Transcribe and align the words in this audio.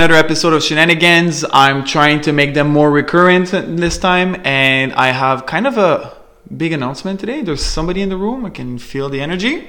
another 0.00 0.14
episode 0.14 0.54
of 0.54 0.62
Shenanigans. 0.62 1.44
I'm 1.52 1.84
trying 1.84 2.22
to 2.22 2.32
make 2.32 2.54
them 2.54 2.68
more 2.68 2.90
recurrent 2.90 3.50
this 3.50 3.98
time, 3.98 4.40
and 4.46 4.94
I 4.94 5.08
have 5.08 5.44
kind 5.44 5.66
of 5.66 5.76
a 5.76 6.16
big 6.56 6.72
announcement 6.72 7.20
today. 7.20 7.42
There's 7.42 7.62
somebody 7.62 8.00
in 8.00 8.08
the 8.08 8.16
room. 8.16 8.46
I 8.46 8.48
can 8.48 8.78
feel 8.78 9.10
the 9.10 9.20
energy. 9.20 9.68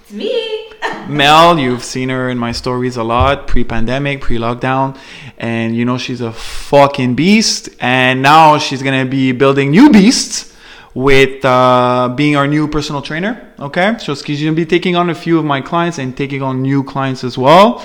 It's 0.00 0.12
me. 0.12 0.70
Mel, 1.08 1.58
you've 1.58 1.84
seen 1.84 2.08
her 2.08 2.30
in 2.30 2.38
my 2.38 2.52
stories 2.52 2.96
a 2.96 3.04
lot, 3.04 3.48
pre-pandemic, 3.48 4.22
pre-lockdown, 4.22 4.98
and 5.36 5.76
you 5.76 5.84
know 5.84 5.98
she's 5.98 6.22
a 6.22 6.32
fucking 6.32 7.14
beast. 7.14 7.68
And 7.78 8.22
now 8.22 8.56
she's 8.56 8.82
gonna 8.82 9.04
be 9.04 9.32
building 9.32 9.72
new 9.72 9.90
beasts 9.90 10.56
with 10.94 11.44
uh, 11.44 12.14
being 12.16 12.34
our 12.34 12.46
new 12.46 12.66
personal 12.66 13.02
trainer. 13.02 13.52
Okay, 13.58 13.96
so 13.98 14.14
she's 14.14 14.40
gonna 14.40 14.56
be 14.56 14.64
taking 14.64 14.96
on 14.96 15.10
a 15.10 15.14
few 15.14 15.38
of 15.38 15.44
my 15.44 15.60
clients 15.60 15.98
and 15.98 16.16
taking 16.16 16.40
on 16.40 16.62
new 16.62 16.82
clients 16.82 17.24
as 17.24 17.36
well. 17.36 17.84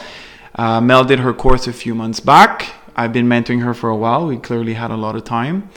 Uh, 0.56 0.82
Mel 0.82 1.04
did 1.04 1.20
her 1.20 1.34
course 1.34 1.68
a 1.68 1.74
few 1.74 1.96
months 1.96 2.20
back. 2.20 2.74
I've 2.96 3.14
been 3.14 3.28
mentoring 3.28 3.64
her 3.64 3.74
for 3.74 3.90
a 3.90 3.96
while. 3.96 4.28
We 4.28 4.38
clearly 4.38 4.74
had 4.74 4.92
a 4.92 4.98
lot 4.98 5.16
of 5.16 5.24
time, 5.24 5.70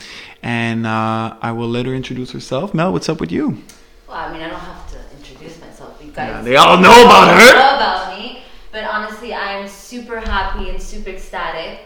and 0.43 0.85
uh, 0.85 1.35
I 1.41 1.51
will 1.53 1.69
let 1.69 1.85
her 1.85 1.93
introduce 1.93 2.31
herself. 2.31 2.73
Mel, 2.73 2.91
what's 2.91 3.07
up 3.07 3.21
with 3.21 3.31
you? 3.31 3.63
Well, 4.07 4.17
I 4.17 4.31
mean, 4.33 4.41
I 4.41 4.49
don't 4.49 4.59
have 4.59 4.89
to 4.91 4.97
introduce 5.17 5.59
myself. 5.61 5.97
You 6.03 6.11
guys 6.11 6.29
Yeah, 6.29 6.41
they 6.41 6.55
all 6.57 6.77
know 6.77 7.05
about 7.05 7.29
her. 7.39 7.53
know 7.53 7.75
about 7.77 8.17
me. 8.19 8.41
But 8.71 8.83
honestly, 8.83 9.33
I'm 9.33 9.67
super 9.67 10.19
happy 10.19 10.69
and 10.69 10.81
super 10.81 11.11
ecstatic 11.11 11.79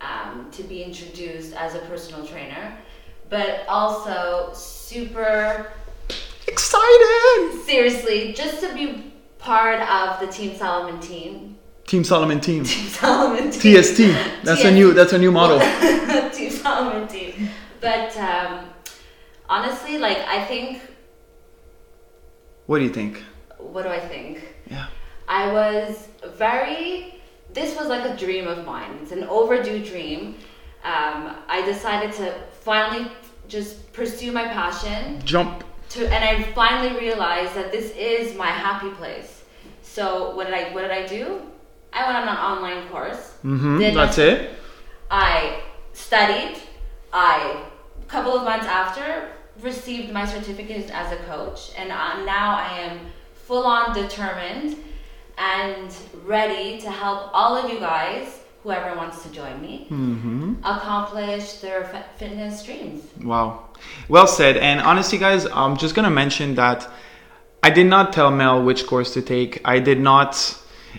um, 0.00 0.48
to 0.52 0.62
be 0.62 0.84
introduced 0.84 1.52
as 1.54 1.74
a 1.74 1.80
personal 1.80 2.24
trainer, 2.24 2.72
but 3.28 3.64
also 3.68 4.50
super 4.54 5.72
Excited! 6.46 7.60
seriously 7.66 8.32
just 8.32 8.60
to 8.62 8.72
be 8.72 9.12
part 9.38 9.80
of 9.82 10.20
the 10.20 10.26
Team 10.28 10.56
Solomon 10.56 10.98
team. 11.00 11.57
Team 11.88 12.04
Solomon 12.04 12.38
team. 12.38 12.64
Team 12.64 12.86
Solomon 12.88 13.50
team. 13.50 13.82
TST. 13.82 13.98
That's 14.44 14.62
a 14.62 14.70
new. 14.70 14.92
That's 14.92 15.14
a 15.14 15.18
new 15.18 15.32
model. 15.32 15.58
Team 16.32 16.50
Solomon 16.50 17.08
team. 17.08 17.48
But 17.80 18.14
um, 18.18 18.66
honestly, 19.48 19.96
like 19.96 20.18
I 20.18 20.44
think, 20.44 20.82
What 22.66 22.78
do 22.80 22.84
you 22.84 22.90
think? 22.90 23.22
what 23.56 23.84
do 23.84 23.88
I 23.88 24.00
think? 24.00 24.44
Yeah. 24.70 24.86
I 25.26 25.50
was 25.50 26.08
very. 26.36 27.14
This 27.54 27.74
was 27.74 27.88
like 27.88 28.04
a 28.04 28.14
dream 28.14 28.46
of 28.46 28.66
mine. 28.66 28.98
It's 29.02 29.12
an 29.12 29.24
overdue 29.24 29.82
dream. 29.82 30.34
Um, 30.84 31.36
I 31.48 31.62
decided 31.64 32.12
to 32.16 32.34
finally 32.60 33.10
just 33.48 33.90
pursue 33.94 34.30
my 34.30 34.44
passion. 34.48 35.22
Jump. 35.24 35.64
To 35.94 36.06
and 36.06 36.22
I 36.22 36.42
finally 36.52 37.00
realized 37.00 37.54
that 37.54 37.72
this 37.72 37.92
is 37.96 38.36
my 38.36 38.48
happy 38.66 38.90
place. 38.90 39.42
So 39.80 40.36
what 40.36 40.44
did 40.48 40.54
I 40.54 40.74
what 40.74 40.82
did 40.82 40.90
I 40.90 41.06
do? 41.06 41.40
I 41.92 42.06
went 42.06 42.18
on 42.18 42.28
an 42.28 42.36
online 42.36 42.88
course. 42.88 43.32
Mm-hmm. 43.44 43.94
That's 43.94 44.18
it. 44.18 44.50
I 45.10 45.60
studied. 45.92 46.58
I, 47.12 47.64
a 48.02 48.04
couple 48.06 48.36
of 48.36 48.44
months 48.44 48.66
after, 48.66 49.30
received 49.62 50.12
my 50.12 50.24
certificate 50.26 50.90
as 50.90 51.12
a 51.12 51.16
coach, 51.24 51.72
and 51.76 51.90
uh, 51.90 52.24
now 52.24 52.56
I 52.56 52.78
am 52.80 53.00
full 53.34 53.64
on 53.64 53.94
determined 53.94 54.76
and 55.38 55.94
ready 56.24 56.78
to 56.80 56.90
help 56.90 57.30
all 57.32 57.56
of 57.56 57.70
you 57.72 57.78
guys, 57.80 58.40
whoever 58.62 58.94
wants 58.96 59.22
to 59.22 59.30
join 59.30 59.60
me, 59.62 59.86
Mm-hmm. 59.90 60.54
accomplish 60.64 61.54
their 61.54 61.84
fi- 61.84 62.04
fitness 62.16 62.62
dreams. 62.64 63.02
Wow. 63.22 63.64
Well 64.08 64.26
said. 64.26 64.56
And 64.56 64.80
honestly, 64.80 65.16
guys, 65.18 65.46
I'm 65.46 65.76
just 65.76 65.94
gonna 65.94 66.10
mention 66.10 66.54
that 66.56 66.88
I 67.62 67.70
did 67.70 67.86
not 67.86 68.12
tell 68.12 68.30
Mel 68.30 68.62
which 68.62 68.86
course 68.86 69.14
to 69.14 69.22
take. 69.22 69.60
I 69.64 69.78
did 69.78 70.00
not 70.00 70.34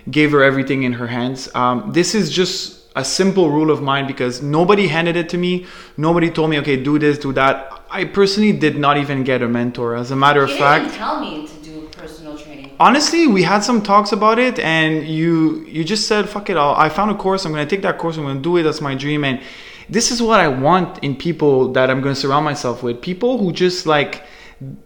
give 0.10 0.32
her 0.32 0.44
everything 0.44 0.84
in 0.84 0.94
her 0.94 1.08
hands. 1.08 1.50
Um, 1.56 1.92
this 1.94 2.16
is 2.16 2.32
just 2.32 2.78
a 2.96 3.04
simple 3.06 3.50
rule 3.50 3.72
of 3.72 3.82
mine 3.82 4.08
because 4.08 4.42
nobody 4.42 4.88
handed 4.88 5.16
it 5.16 5.30
to 5.30 5.38
me. 5.38 5.66
Nobody 5.98 6.30
told 6.32 6.50
me, 6.50 6.60
okay, 6.60 6.76
do 6.76 6.98
this, 7.00 7.18
do 7.18 7.32
that. 7.34 7.82
I 7.92 8.06
personally 8.06 8.52
did 8.52 8.78
not 8.78 8.98
even 8.98 9.24
get 9.24 9.42
a 9.42 9.48
mentor. 9.48 9.96
As 9.96 10.12
a 10.12 10.16
matter 10.16 10.44
of 10.44 10.50
You 10.50 10.58
fact, 10.58 10.86
didn't 10.86 10.98
tell 10.98 11.20
me 11.22 11.48
to 11.48 11.54
do 11.64 11.88
personal 11.92 12.38
training. 12.38 12.72
honestly 12.80 13.28
we 13.28 13.44
had 13.44 13.60
some 13.60 13.82
talks 13.82 14.12
about 14.12 14.40
it 14.40 14.58
and 14.60 15.06
you 15.08 15.66
you 15.68 15.84
just 15.84 16.08
said 16.08 16.30
fuck 16.30 16.50
it 16.50 16.56
all 16.56 16.76
i 16.76 16.88
found 16.88 17.12
a 17.12 17.16
course 17.16 17.44
i'm 17.46 17.52
going 17.52 17.68
to 17.68 17.76
take 17.76 17.84
that 17.84 17.98
course 17.98 18.16
i'm 18.18 18.24
going 18.24 18.38
to 18.38 18.42
do 18.42 18.56
it 18.58 18.64
that's 18.64 18.80
my 18.80 18.96
dream 18.96 19.24
and 19.26 19.42
this 19.90 20.12
is 20.12 20.22
what 20.22 20.40
i 20.40 20.48
want 20.48 20.98
in 21.04 21.14
people 21.16 21.72
that 21.74 21.90
i'm 21.90 22.00
going 22.00 22.16
to 22.16 22.22
surround 22.22 22.46
myself 22.46 22.82
with 22.82 23.02
people 23.02 23.38
who 23.38 23.52
just 23.52 23.86
like 23.86 24.24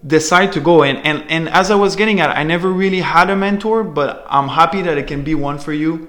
decide 0.05 0.51
to 0.53 0.59
go 0.59 0.83
and 0.83 0.99
and, 0.99 1.23
and 1.29 1.49
as 1.49 1.71
i 1.71 1.75
was 1.75 1.95
getting 1.95 2.19
at 2.19 2.29
i 2.29 2.43
never 2.43 2.71
really 2.71 3.01
had 3.01 3.29
a 3.29 3.35
mentor 3.35 3.83
but 3.83 4.25
i'm 4.29 4.47
happy 4.47 4.81
that 4.81 4.97
it 4.97 5.07
can 5.07 5.23
be 5.23 5.33
one 5.33 5.57
for 5.57 5.73
you 5.73 6.07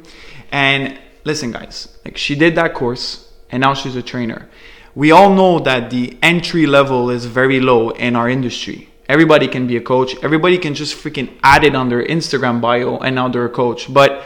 and 0.52 0.98
listen 1.24 1.50
guys 1.50 1.88
like 2.04 2.16
she 2.16 2.34
did 2.34 2.54
that 2.54 2.74
course 2.74 3.32
and 3.50 3.60
now 3.60 3.72
she's 3.72 3.96
a 3.96 4.02
trainer 4.02 4.48
we 4.94 5.10
all 5.10 5.34
know 5.34 5.58
that 5.58 5.90
the 5.90 6.16
entry 6.22 6.66
level 6.66 7.10
is 7.10 7.24
very 7.24 7.58
low 7.58 7.90
in 7.90 8.14
our 8.14 8.28
industry 8.28 8.90
Everybody 9.08 9.48
can 9.48 9.66
be 9.66 9.76
a 9.76 9.82
coach. 9.82 10.16
Everybody 10.22 10.56
can 10.56 10.74
just 10.74 10.96
freaking 10.96 11.30
add 11.42 11.64
it 11.64 11.74
on 11.74 11.88
their 11.88 12.02
Instagram 12.02 12.60
bio 12.60 12.98
and 12.98 13.14
now 13.14 13.28
they're 13.28 13.44
a 13.44 13.50
coach. 13.50 13.92
But 13.92 14.22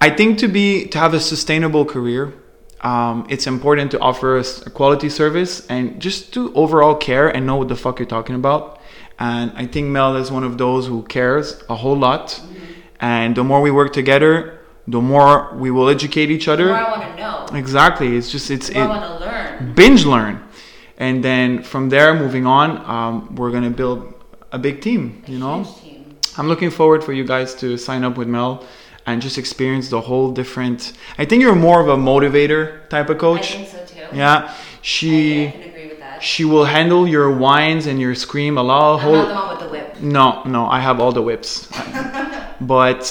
I 0.00 0.10
think 0.10 0.38
to 0.38 0.48
be 0.48 0.86
to 0.86 0.98
have 0.98 1.14
a 1.14 1.20
sustainable 1.20 1.84
career, 1.84 2.32
um, 2.82 3.26
it's 3.28 3.46
important 3.46 3.90
to 3.92 3.98
offer 4.00 4.38
us 4.38 4.64
a 4.66 4.70
quality 4.70 5.08
service 5.08 5.66
and 5.68 6.00
just 6.00 6.32
to 6.34 6.52
overall 6.54 6.94
care 6.94 7.28
and 7.28 7.46
know 7.46 7.56
what 7.56 7.68
the 7.68 7.76
fuck 7.76 7.98
you're 7.98 8.06
talking 8.06 8.34
about. 8.36 8.80
And 9.18 9.52
I 9.54 9.66
think 9.66 9.88
Mel 9.88 10.16
is 10.16 10.30
one 10.32 10.44
of 10.44 10.56
those 10.56 10.86
who 10.86 11.02
cares 11.02 11.62
a 11.68 11.74
whole 11.76 11.96
lot. 11.96 12.40
And 13.00 13.36
the 13.36 13.44
more 13.44 13.60
we 13.60 13.70
work 13.70 13.92
together, 13.92 14.58
the 14.88 15.00
more 15.00 15.54
we 15.56 15.70
will 15.70 15.88
educate 15.90 16.30
each 16.30 16.46
The 16.46 16.52
other. 16.54 16.66
more 16.66 16.76
I 16.76 16.90
want 16.90 17.02
to 17.02 17.16
know, 17.22 17.58
Exactly. 17.58 18.16
It's 18.16 18.30
just 18.30 18.50
it's 18.50 18.68
the 18.68 18.78
it, 18.78 18.82
I 18.82 18.86
want 18.86 19.04
to 19.20 19.26
learn. 19.26 19.74
binge 19.74 20.04
learn 20.04 20.42
and 20.96 21.22
then 21.24 21.62
from 21.62 21.88
there 21.90 22.14
moving 22.14 22.46
on 22.46 22.68
um, 22.94 23.34
we're 23.36 23.50
gonna 23.50 23.70
build 23.70 24.12
a 24.52 24.58
big 24.58 24.80
team 24.80 25.22
you 25.26 25.38
know 25.38 25.64
team. 25.82 26.16
i'm 26.38 26.46
looking 26.48 26.70
forward 26.70 27.02
for 27.04 27.12
you 27.14 27.24
guys 27.24 27.54
to 27.54 27.76
sign 27.78 28.04
up 28.04 28.16
with 28.18 28.28
mel 28.28 28.64
and 29.10 29.20
just 29.22 29.38
experience 29.38 29.88
the 29.90 30.00
whole 30.00 30.30
different 30.32 30.92
i 31.18 31.24
think 31.24 31.42
you're 31.42 31.54
more 31.54 31.80
of 31.80 31.88
a 31.88 31.96
motivator 31.96 32.88
type 32.88 33.08
of 33.10 33.18
coach. 33.18 33.52
I 33.52 33.64
think 33.64 33.68
so 33.68 33.84
too. 33.86 34.16
yeah 34.16 34.36
I, 34.36 34.48
I 34.48 34.54
she 34.82 35.50
can 35.50 35.62
agree 35.62 35.88
with 35.88 35.98
that. 35.98 36.22
she 36.22 36.44
will 36.44 36.64
handle 36.64 37.06
your 37.06 37.30
whines 37.30 37.86
and 37.86 38.00
your 38.00 38.14
scream 38.14 38.56
a 38.58 38.62
lot 38.62 39.02
I'm 39.02 39.12
not 39.12 39.28
the 39.28 39.34
one 39.34 39.48
with 39.50 39.60
the 39.64 39.68
whip. 39.68 40.00
no, 40.00 40.42
no, 40.44 40.66
I 40.66 40.80
have 40.80 41.00
all 41.00 41.12
the 41.12 41.22
whips. 41.22 41.68
but 42.60 43.02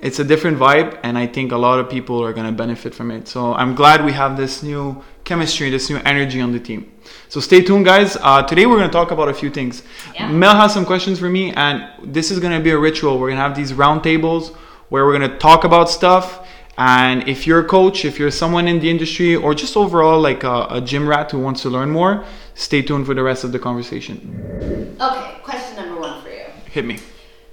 it's 0.00 0.20
a 0.20 0.24
different 0.24 0.58
vibe, 0.58 0.98
and 1.02 1.18
I 1.18 1.26
think 1.26 1.50
a 1.50 1.56
lot 1.56 1.80
of 1.80 1.90
people 1.90 2.22
are 2.22 2.32
going 2.32 2.46
to 2.46 2.52
benefit 2.52 2.94
from 2.94 3.10
it. 3.10 3.26
So 3.26 3.52
I'm 3.54 3.74
glad 3.74 4.04
we 4.04 4.12
have 4.12 4.36
this 4.36 4.62
new 4.62 5.02
chemistry, 5.24 5.70
this 5.70 5.90
new 5.90 5.98
energy 6.04 6.40
on 6.40 6.52
the 6.52 6.60
team. 6.60 6.92
So 7.28 7.40
stay 7.40 7.62
tuned, 7.62 7.84
guys. 7.84 8.16
Uh, 8.20 8.42
today 8.42 8.66
we're 8.66 8.78
going 8.78 8.88
to 8.88 8.92
talk 8.92 9.10
about 9.10 9.28
a 9.28 9.34
few 9.34 9.50
things. 9.50 9.82
Yeah. 10.14 10.30
Mel 10.30 10.54
has 10.54 10.72
some 10.72 10.84
questions 10.86 11.18
for 11.18 11.28
me, 11.28 11.52
and 11.54 11.84
this 12.04 12.30
is 12.30 12.38
going 12.38 12.56
to 12.56 12.62
be 12.62 12.70
a 12.70 12.78
ritual. 12.78 13.18
We're 13.18 13.28
going 13.28 13.38
to 13.38 13.42
have 13.42 13.56
these 13.56 13.74
round 13.74 14.04
tables 14.04 14.52
where 14.88 15.04
we're 15.04 15.16
going 15.18 15.30
to 15.30 15.38
talk 15.38 15.64
about 15.64 15.90
stuff. 15.90 16.46
And 16.76 17.28
if 17.28 17.46
you're 17.46 17.60
a 17.60 17.64
coach, 17.64 18.04
if 18.04 18.18
you're 18.18 18.30
someone 18.30 18.68
in 18.68 18.78
the 18.78 18.88
industry, 18.88 19.34
or 19.34 19.54
just 19.54 19.76
overall 19.76 20.20
like 20.20 20.44
a, 20.44 20.66
a 20.70 20.80
gym 20.80 21.08
rat 21.08 21.30
who 21.32 21.40
wants 21.40 21.62
to 21.62 21.70
learn 21.70 21.90
more, 21.90 22.24
stay 22.54 22.82
tuned 22.82 23.06
for 23.06 23.14
the 23.14 23.22
rest 23.22 23.42
of 23.42 23.50
the 23.50 23.58
conversation. 23.58 24.96
Okay, 25.00 25.38
question 25.42 25.76
number 25.76 26.00
one 26.00 26.22
for 26.22 26.28
you. 26.28 26.44
Hit 26.70 26.84
me. 26.84 27.00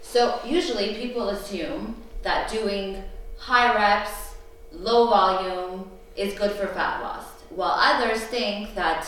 So 0.02 0.40
usually 0.46 0.94
people 0.96 1.30
assume 1.30 1.96
that 2.22 2.52
doing 2.52 3.04
high 3.38 3.74
reps, 3.74 4.36
low 4.72 5.10
volume 5.10 5.90
is 6.16 6.34
good 6.36 6.52
for 6.52 6.68
fat 6.68 7.02
loss, 7.02 7.26
while 7.50 7.76
others 7.76 8.24
think 8.26 8.76
that 8.76 9.08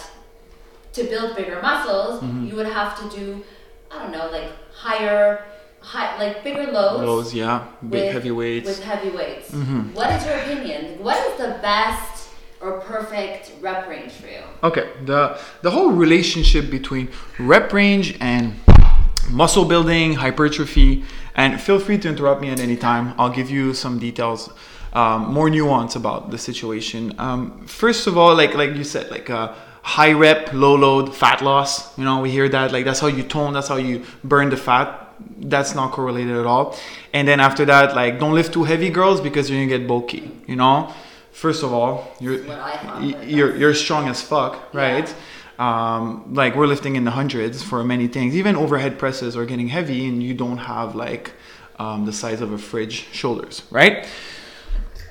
to 0.93 1.03
build 1.03 1.35
bigger 1.35 1.61
muscles, 1.61 2.21
mm-hmm. 2.21 2.47
you 2.47 2.55
would 2.55 2.67
have 2.67 2.99
to 2.99 3.17
do, 3.17 3.43
I 3.91 4.01
don't 4.01 4.11
know, 4.11 4.29
like 4.31 4.51
higher, 4.73 5.45
high, 5.93 6.09
like 6.23 6.43
bigger 6.43 6.67
loads. 6.77 7.01
Those, 7.01 7.33
yeah, 7.33 7.55
big 7.81 8.03
with- 8.03 8.13
heavy 8.15 8.31
weights. 8.31 8.67
With 8.69 8.83
heavy 8.83 9.09
weights. 9.19 9.47
Mhm. 9.51 9.93
What 9.93 10.09
is 10.15 10.25
your 10.27 10.35
opinion? 10.43 10.81
What 11.07 11.17
is 11.27 11.33
the 11.43 11.51
best 11.61 12.29
or 12.61 12.71
perfect 12.93 13.43
rep 13.61 13.87
range 13.87 14.11
for 14.21 14.27
you? 14.35 14.43
Okay, 14.69 14.85
the 15.05 15.21
the 15.65 15.71
whole 15.71 15.91
relationship 16.05 16.69
between 16.77 17.05
rep 17.39 17.71
range 17.73 18.07
and 18.19 18.43
muscle 19.31 19.65
building, 19.65 20.13
hypertrophy, 20.15 21.03
and 21.35 21.59
feel 21.61 21.79
free 21.79 21.97
to 22.03 22.07
interrupt 22.09 22.41
me 22.41 22.49
at 22.49 22.59
any 22.59 22.75
time. 22.77 23.13
I'll 23.19 23.35
give 23.39 23.49
you 23.49 23.73
some 23.73 23.99
details, 23.99 24.49
um, 24.93 25.19
more 25.33 25.49
nuance 25.49 25.95
about 25.95 26.31
the 26.31 26.37
situation. 26.37 27.13
Um, 27.19 27.39
first 27.67 28.07
of 28.07 28.17
all, 28.17 28.33
like 28.35 28.53
like 28.55 28.75
you 28.75 28.83
said, 28.83 29.09
like 29.11 29.29
uh, 29.29 29.53
high 29.83 30.13
rep, 30.13 30.51
low 30.53 30.75
load, 30.75 31.15
fat 31.15 31.41
loss. 31.41 31.97
You 31.97 32.03
know, 32.05 32.19
we 32.21 32.29
hear 32.31 32.47
that 32.49 32.71
like 32.71 32.83
that's 32.85 32.99
how 32.99 33.07
you 33.07 33.23
tone, 33.23 33.53
that's 33.53 33.67
how 33.67 33.77
you 33.77 34.03
burn 34.23 34.49
the 34.49 34.57
fat. 34.57 34.87
That's 35.39 35.73
not 35.75 35.91
correlated 35.91 36.35
at 36.37 36.45
all. 36.45 36.75
And 37.13 37.27
then 37.27 37.39
after 37.39 37.65
that, 37.65 37.95
like 37.95 38.19
don't 38.19 38.33
lift 38.33 38.53
too 38.53 38.63
heavy, 38.63 38.89
girls, 38.89 39.21
because 39.21 39.49
you're 39.49 39.59
gonna 39.59 39.77
get 39.77 39.87
bulky. 39.87 40.31
You 40.47 40.55
know. 40.55 40.93
First 41.31 41.61
of 41.63 41.71
all, 41.71 42.11
you're 42.19 42.39
What 42.43 42.57
I 42.59 42.77
thought, 42.77 43.01
y- 43.01 43.11
but 43.11 43.27
you're 43.29 43.55
you're 43.55 43.73
strong 43.75 44.07
as 44.07 44.21
fuck, 44.21 44.73
right? 44.73 45.07
Yeah. 45.07 45.15
Um, 45.95 46.33
like 46.33 46.55
we're 46.55 46.67
lifting 46.67 46.95
in 46.95 47.03
the 47.03 47.11
hundreds 47.11 47.63
for 47.63 47.83
many 47.83 48.07
things. 48.07 48.35
Even 48.35 48.55
overhead 48.55 48.99
presses 48.99 49.35
are 49.35 49.45
getting 49.45 49.67
heavy, 49.69 50.07
and 50.07 50.21
you 50.21 50.33
don't 50.33 50.57
have 50.57 50.95
like 50.95 51.31
um, 51.79 52.05
the 52.05 52.13
size 52.13 52.41
of 52.41 52.51
a 52.51 52.57
fridge 52.57 53.07
shoulders, 53.11 53.63
right? 53.71 54.07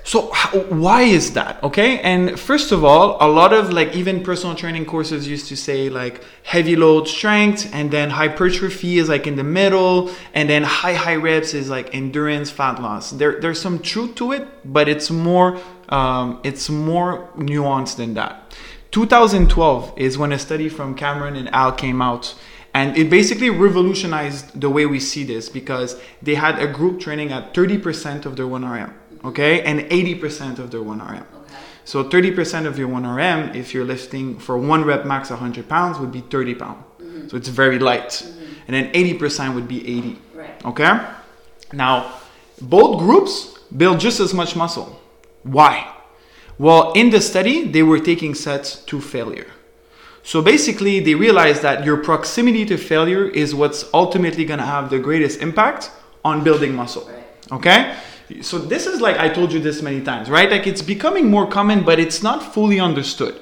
So 0.06 0.32
why 0.68 1.02
is 1.02 1.32
that? 1.32 1.60
Okay, 1.64 1.98
and 1.98 2.38
first 2.38 2.70
of 2.70 2.84
all, 2.84 3.16
a 3.20 3.26
lot 3.26 3.52
of 3.52 3.72
like 3.72 3.96
even 3.96 4.22
personal 4.22 4.54
training 4.54 4.86
courses 4.86 5.26
used 5.26 5.48
to 5.48 5.56
say 5.56 5.88
like 5.88 6.22
heavy 6.44 6.76
load 6.76 7.08
strength, 7.08 7.68
and 7.74 7.90
then 7.90 8.10
hypertrophy 8.10 8.98
is 8.98 9.08
like 9.08 9.26
in 9.26 9.34
the 9.34 9.42
middle, 9.42 10.12
and 10.32 10.48
then 10.48 10.62
high 10.62 10.94
high 10.94 11.16
reps 11.16 11.54
is 11.54 11.68
like 11.68 11.92
endurance 11.92 12.52
fat 12.52 12.80
loss. 12.80 13.10
There 13.10 13.40
there's 13.40 13.60
some 13.60 13.80
truth 13.80 14.14
to 14.16 14.30
it, 14.30 14.46
but 14.64 14.88
it's 14.88 15.10
more 15.10 15.58
um, 15.88 16.38
it's 16.44 16.70
more 16.70 17.28
nuanced 17.36 17.96
than 17.96 18.14
that. 18.14 18.54
2012 18.92 19.92
is 19.96 20.16
when 20.16 20.30
a 20.30 20.38
study 20.38 20.68
from 20.68 20.94
Cameron 20.94 21.34
and 21.34 21.52
Al 21.52 21.72
came 21.72 22.00
out. 22.00 22.32
And 22.72 22.96
it 22.96 23.08
basically 23.08 23.48
revolutionized 23.48 24.60
the 24.60 24.68
way 24.68 24.84
we 24.84 25.00
see 25.00 25.24
this 25.24 25.48
because 25.48 25.98
they 26.20 26.34
had 26.34 26.58
a 26.58 26.66
group 26.66 27.00
training 27.00 27.32
at 27.32 27.54
30% 27.54 28.26
of 28.26 28.36
their 28.36 28.44
1RM 28.44 28.92
okay, 29.24 29.62
and 29.62 29.80
80% 29.80 30.58
of 30.58 30.70
their 30.70 30.80
1RM. 30.80 31.20
Okay. 31.20 31.54
So 31.84 32.04
30% 32.04 32.66
of 32.66 32.78
your 32.78 32.88
1RM, 32.88 33.54
if 33.54 33.72
you're 33.72 33.84
lifting 33.84 34.38
for 34.38 34.58
one 34.58 34.84
rep 34.84 35.04
max 35.06 35.30
100 35.30 35.68
pounds, 35.68 35.98
would 35.98 36.12
be 36.12 36.20
30 36.20 36.54
pounds. 36.54 36.84
Mm-hmm. 36.98 37.28
So 37.28 37.36
it's 37.36 37.48
very 37.48 37.78
light. 37.78 38.08
Mm-hmm. 38.08 38.44
And 38.68 38.74
then 38.74 38.92
80% 38.92 39.54
would 39.54 39.68
be 39.68 39.98
80. 39.98 40.18
Right. 40.34 40.64
Okay? 40.64 41.00
Now, 41.72 42.14
both 42.60 42.98
groups 42.98 43.58
build 43.76 44.00
just 44.00 44.20
as 44.20 44.34
much 44.34 44.56
muscle. 44.56 45.00
Why? 45.42 45.92
Well, 46.58 46.92
in 46.92 47.10
the 47.10 47.20
study, 47.20 47.68
they 47.68 47.82
were 47.82 48.00
taking 48.00 48.34
sets 48.34 48.76
to 48.86 49.00
failure. 49.00 49.46
So 50.22 50.42
basically, 50.42 50.98
they 51.00 51.14
realized 51.14 51.62
that 51.62 51.84
your 51.84 51.98
proximity 51.98 52.64
to 52.66 52.76
failure 52.76 53.28
is 53.28 53.54
what's 53.54 53.84
ultimately 53.94 54.44
going 54.44 54.58
to 54.58 54.66
have 54.66 54.90
the 54.90 54.98
greatest 54.98 55.40
impact 55.40 55.90
on 56.24 56.42
building 56.42 56.74
muscle. 56.74 57.08
Right. 57.08 57.52
Okay? 57.52 57.96
So 58.40 58.58
this 58.58 58.86
is 58.86 59.00
like 59.00 59.18
I 59.18 59.28
told 59.28 59.52
you 59.52 59.60
this 59.60 59.82
many 59.82 60.00
times, 60.02 60.28
right? 60.28 60.50
Like 60.50 60.66
it's 60.66 60.82
becoming 60.82 61.30
more 61.30 61.46
common, 61.46 61.84
but 61.84 61.98
it's 61.98 62.22
not 62.22 62.54
fully 62.54 62.80
understood. 62.80 63.40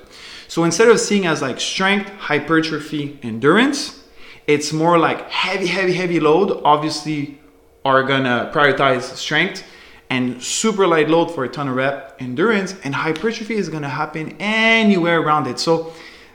So 0.48 0.64
instead 0.64 0.88
of 0.88 1.00
seeing 1.00 1.26
as 1.26 1.42
like 1.42 1.60
strength, 1.60 2.10
hypertrophy, 2.18 3.18
endurance, 3.22 4.04
it's 4.46 4.72
more 4.72 4.98
like 4.98 5.30
heavy, 5.30 5.66
heavy, 5.66 5.94
heavy 5.94 6.20
load. 6.20 6.60
Obviously, 6.64 7.40
are 7.84 8.02
gonna 8.02 8.50
prioritize 8.54 9.02
strength 9.02 9.64
and 10.10 10.42
super 10.42 10.86
light 10.86 11.08
load 11.08 11.34
for 11.34 11.44
a 11.44 11.48
ton 11.48 11.68
of 11.68 11.76
rep 11.76 12.16
endurance, 12.20 12.74
and 12.84 12.94
hypertrophy 12.94 13.54
is 13.54 13.68
gonna 13.68 13.88
happen 13.88 14.36
anywhere 14.38 15.20
around 15.20 15.46
it. 15.46 15.58
So 15.58 15.92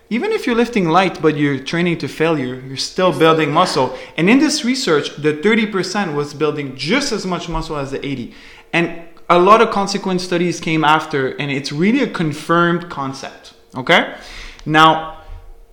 even 0.10 0.32
if 0.32 0.48
you're 0.48 0.56
lifting 0.56 0.90
light 0.90 1.22
but 1.22 1.38
you're 1.38 1.60
training 1.60 1.98
to 2.00 2.08
failure, 2.08 2.56
you're 2.68 2.78
still 2.78 3.18
building 3.18 3.52
muscle. 3.52 3.96
And 4.18 4.30
in 4.30 4.40
this 4.40 4.66
research, 4.66 5.16
the 5.18 5.34
30% 5.34 6.16
was 6.16 6.34
building 6.34 6.76
just 6.76 7.12
as 7.12 7.26
much 7.26 7.48
muscle 7.48 7.78
as 7.78 7.92
the 7.92 8.06
80. 8.06 8.34
And 8.74 9.04
a 9.30 9.38
lot 9.38 9.62
of 9.62 9.70
consequent 9.70 10.22
studies 10.22 10.60
came 10.60 10.84
after, 10.84 11.30
and 11.38 11.52
it's 11.52 11.72
really 11.72 12.02
a 12.02 12.10
confirmed 12.10 12.90
concept. 12.90 13.54
Okay? 13.76 14.16
Now, 14.66 15.22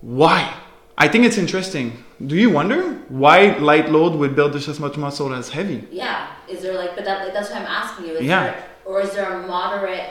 why? 0.01 0.53
I 0.97 1.07
think 1.07 1.25
it's 1.25 1.37
interesting. 1.37 2.03
Do 2.25 2.35
you 2.35 2.49
wonder 2.49 2.93
why 3.09 3.57
light 3.57 3.91
load 3.91 4.15
would 4.15 4.35
build 4.35 4.53
just 4.53 4.67
as 4.67 4.79
much 4.79 4.97
muscle 4.97 5.33
as 5.33 5.49
heavy? 5.49 5.87
Yeah. 5.91 6.31
Is 6.47 6.61
there 6.61 6.75
like, 6.75 6.95
but 6.95 7.05
that, 7.05 7.33
that's 7.33 7.49
what 7.49 7.61
I'm 7.61 7.67
asking 7.67 8.05
you. 8.05 8.13
Is 8.13 8.25
Yeah. 8.25 8.43
There, 8.43 8.65
or 8.85 9.01
is 9.01 9.11
there 9.11 9.31
a 9.31 9.47
moderate? 9.47 10.09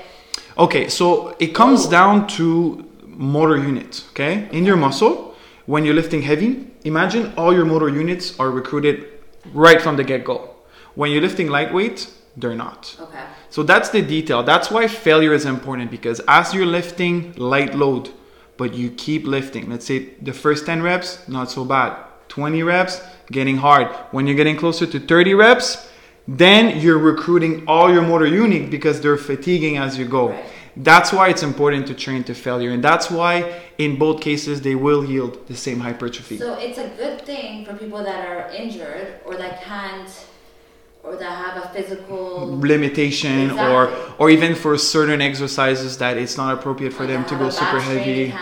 Okay, 0.58 0.88
so 0.88 1.37
it 1.38 1.49
comes 1.49 1.87
oh. 1.87 1.90
down 1.90 2.26
to 2.28 2.86
motor 3.16 3.56
units, 3.56 4.08
okay? 4.10 4.48
In 4.52 4.64
your 4.64 4.76
muscle, 4.76 5.34
when 5.66 5.84
you're 5.84 5.94
lifting 5.94 6.22
heavy, 6.22 6.68
imagine 6.84 7.32
all 7.36 7.52
your 7.52 7.64
motor 7.64 7.88
units 7.88 8.38
are 8.38 8.50
recruited 8.50 9.08
right 9.52 9.80
from 9.80 9.96
the 9.96 10.04
get 10.04 10.24
go. 10.24 10.50
When 10.94 11.10
you're 11.10 11.22
lifting 11.22 11.48
lightweight, 11.48 12.10
they're 12.36 12.54
not. 12.54 12.96
Okay. 13.00 13.24
So 13.50 13.62
that's 13.62 13.88
the 13.88 14.02
detail. 14.02 14.42
That's 14.42 14.70
why 14.70 14.86
failure 14.86 15.32
is 15.32 15.44
important 15.44 15.90
because 15.90 16.20
as 16.28 16.54
you're 16.54 16.66
lifting 16.66 17.32
light 17.34 17.74
load, 17.74 18.10
but 18.56 18.74
you 18.74 18.90
keep 18.90 19.26
lifting, 19.26 19.70
let's 19.70 19.86
say 19.86 20.14
the 20.22 20.32
first 20.32 20.66
10 20.66 20.82
reps, 20.82 21.26
not 21.28 21.50
so 21.50 21.64
bad. 21.64 21.96
20 22.28 22.62
reps, 22.62 23.00
getting 23.30 23.56
hard. 23.56 23.88
When 24.10 24.26
you're 24.26 24.36
getting 24.36 24.56
closer 24.56 24.86
to 24.86 25.00
30 25.00 25.34
reps, 25.34 25.88
then 26.28 26.80
you're 26.80 26.98
recruiting 26.98 27.66
all 27.66 27.92
your 27.92 28.02
motor 28.02 28.26
unit 28.26 28.70
because 28.70 29.00
they're 29.00 29.16
fatiguing 29.16 29.76
as 29.76 29.98
you 29.98 30.06
go. 30.06 30.30
Right. 30.30 30.44
That's 30.76 31.12
why 31.12 31.28
it's 31.28 31.43
important 31.43 31.87
to 31.87 31.94
train 31.94 32.23
to 32.25 32.34
failure. 32.34 32.70
And 32.70 32.84
that's 32.84 33.11
why 33.11 33.62
in 33.78 33.96
both 33.99 34.20
cases 34.20 34.61
they 34.61 34.75
will 34.75 35.05
yield 35.05 35.46
the 35.46 35.56
same 35.56 35.81
hypertrophy. 35.81 36.37
So 36.38 36.55
it's 36.55 36.78
a 36.78 36.88
good 36.88 37.23
thing 37.23 37.64
for 37.64 37.75
people 37.75 38.02
that 38.05 38.28
are 38.28 38.50
injured 38.50 39.20
or 39.25 39.37
that 39.37 39.62
can't, 39.62 40.08
or 41.02 41.17
that 41.17 41.31
have 41.46 41.64
a 41.64 41.69
physical. 41.69 42.58
limitation 42.61 43.50
or 43.52 43.84
Exactly. 43.84 44.14
or 44.19 44.31
even 44.31 44.55
for 44.55 44.76
certain 44.76 45.20
exercises 45.23 45.99
that 45.99 46.19
it's 46.19 46.37
not 46.37 46.52
appropriate 46.58 46.93
for 46.93 47.06
them 47.06 47.25
to 47.26 47.37
go 47.37 47.49
super 47.49 47.81
heavy 47.81 48.32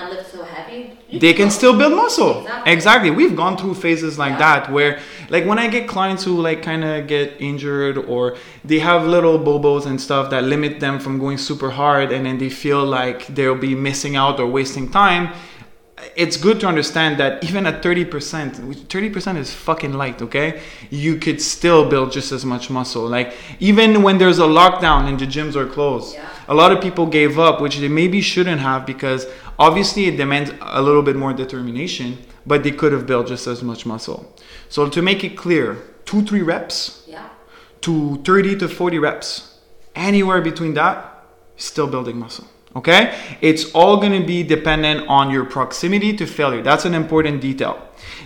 they 1.25 1.33
can 1.33 1.51
still 1.51 1.77
build 1.77 1.95
muscle 1.95 2.41
Exactly. 2.43 2.73
exactly 2.73 3.11
we've 3.11 3.37
gone 3.37 3.57
through 3.57 3.75
phases 3.75 4.19
like 4.19 4.33
Yeah. 4.33 4.39
that 4.61 4.73
where 4.73 4.99
like 5.31 5.45
when 5.47 5.59
i 5.59 5.67
get 5.69 5.89
clients 5.89 6.23
who 6.25 6.35
like 6.41 6.63
kind 6.63 6.85
of 6.85 7.07
get 7.07 7.35
injured 7.41 7.97
or 7.99 8.37
they 8.65 8.79
have 8.81 9.07
little 9.07 9.39
bobos 9.39 9.87
and 9.87 10.01
stuff 10.01 10.31
that 10.31 10.45
limit 10.45 10.81
them 10.81 10.99
from 10.99 11.19
going 11.19 11.39
super 11.39 11.71
hard 11.71 12.13
and 12.13 12.25
then 12.27 12.39
they 12.39 12.51
feel 12.51 12.85
like 12.85 13.27
they'll 13.29 13.63
be 13.71 13.75
missing 13.75 14.15
out 14.17 14.39
or 14.41 14.47
wasting 14.47 14.91
time 14.91 15.33
it's 16.17 16.37
good 16.37 16.59
to 16.61 16.67
understand 16.67 17.19
that 17.19 17.43
even 17.45 17.67
at 17.67 17.83
30% 17.83 18.07
30% 18.87 19.37
is 19.39 19.53
fucking 19.55 19.93
light 19.95 20.21
okay 20.21 20.61
you 20.91 21.17
could 21.17 21.41
still 21.41 21.89
build 21.89 22.13
just 22.13 22.31
as 22.33 22.45
much 22.45 22.69
muscle 22.69 23.07
like 23.07 23.33
even 23.61 24.03
when 24.03 24.19
there's 24.19 24.39
a 24.39 24.43
lockdown 24.61 25.09
and 25.09 25.19
the 25.21 25.27
gyms 25.27 25.55
are 25.57 25.67
closed 25.67 26.15
Yeah. 26.15 26.29
A 26.49 26.55
lot 26.55 26.73
of 26.73 26.81
people 26.81 27.07
gave 27.07 27.39
up 27.39 27.61
which 27.61 27.79
they 27.79 27.89
maybe 27.89 28.21
shouldn't 28.21 28.61
have 28.61 28.87
because 28.87 29.27
obviously 29.59 30.07
it 30.07 30.17
demands 30.17 30.53
a 30.61 30.83
little 30.83 31.03
bit 31.03 31.17
more 31.17 31.33
determination 31.33 32.19
but 32.47 32.63
they 32.63 32.71
could 32.71 32.93
have 32.93 33.07
built 33.07 33.27
just 33.27 33.47
as 33.47 33.63
much 33.63 33.87
muscle. 33.87 34.35
So 34.69 34.89
to 34.89 35.01
make 35.03 35.25
it 35.25 35.37
clear 35.37 35.79
two 36.05 36.23
three 36.23 36.43
reps 36.43 37.03
Yeah. 37.07 37.29
to 37.83 38.17
30 38.25 38.57
to 38.59 38.69
40 38.69 38.99
reps 38.99 39.59
anywhere 39.95 40.41
between 40.43 40.75
that 40.75 41.25
still 41.57 41.87
building 41.87 42.19
muscle 42.19 42.47
okay? 42.77 43.17
It's 43.41 43.73
all 43.73 43.99
going 43.99 44.21
to 44.21 44.27
be 44.27 44.43
dependent 44.43 45.07
on 45.09 45.31
your 45.31 45.45
proximity 45.45 46.13
to 46.17 46.27
failure. 46.27 46.63
That's 46.63 46.85
an 46.85 46.95
important 46.95 47.41
detail. 47.41 47.81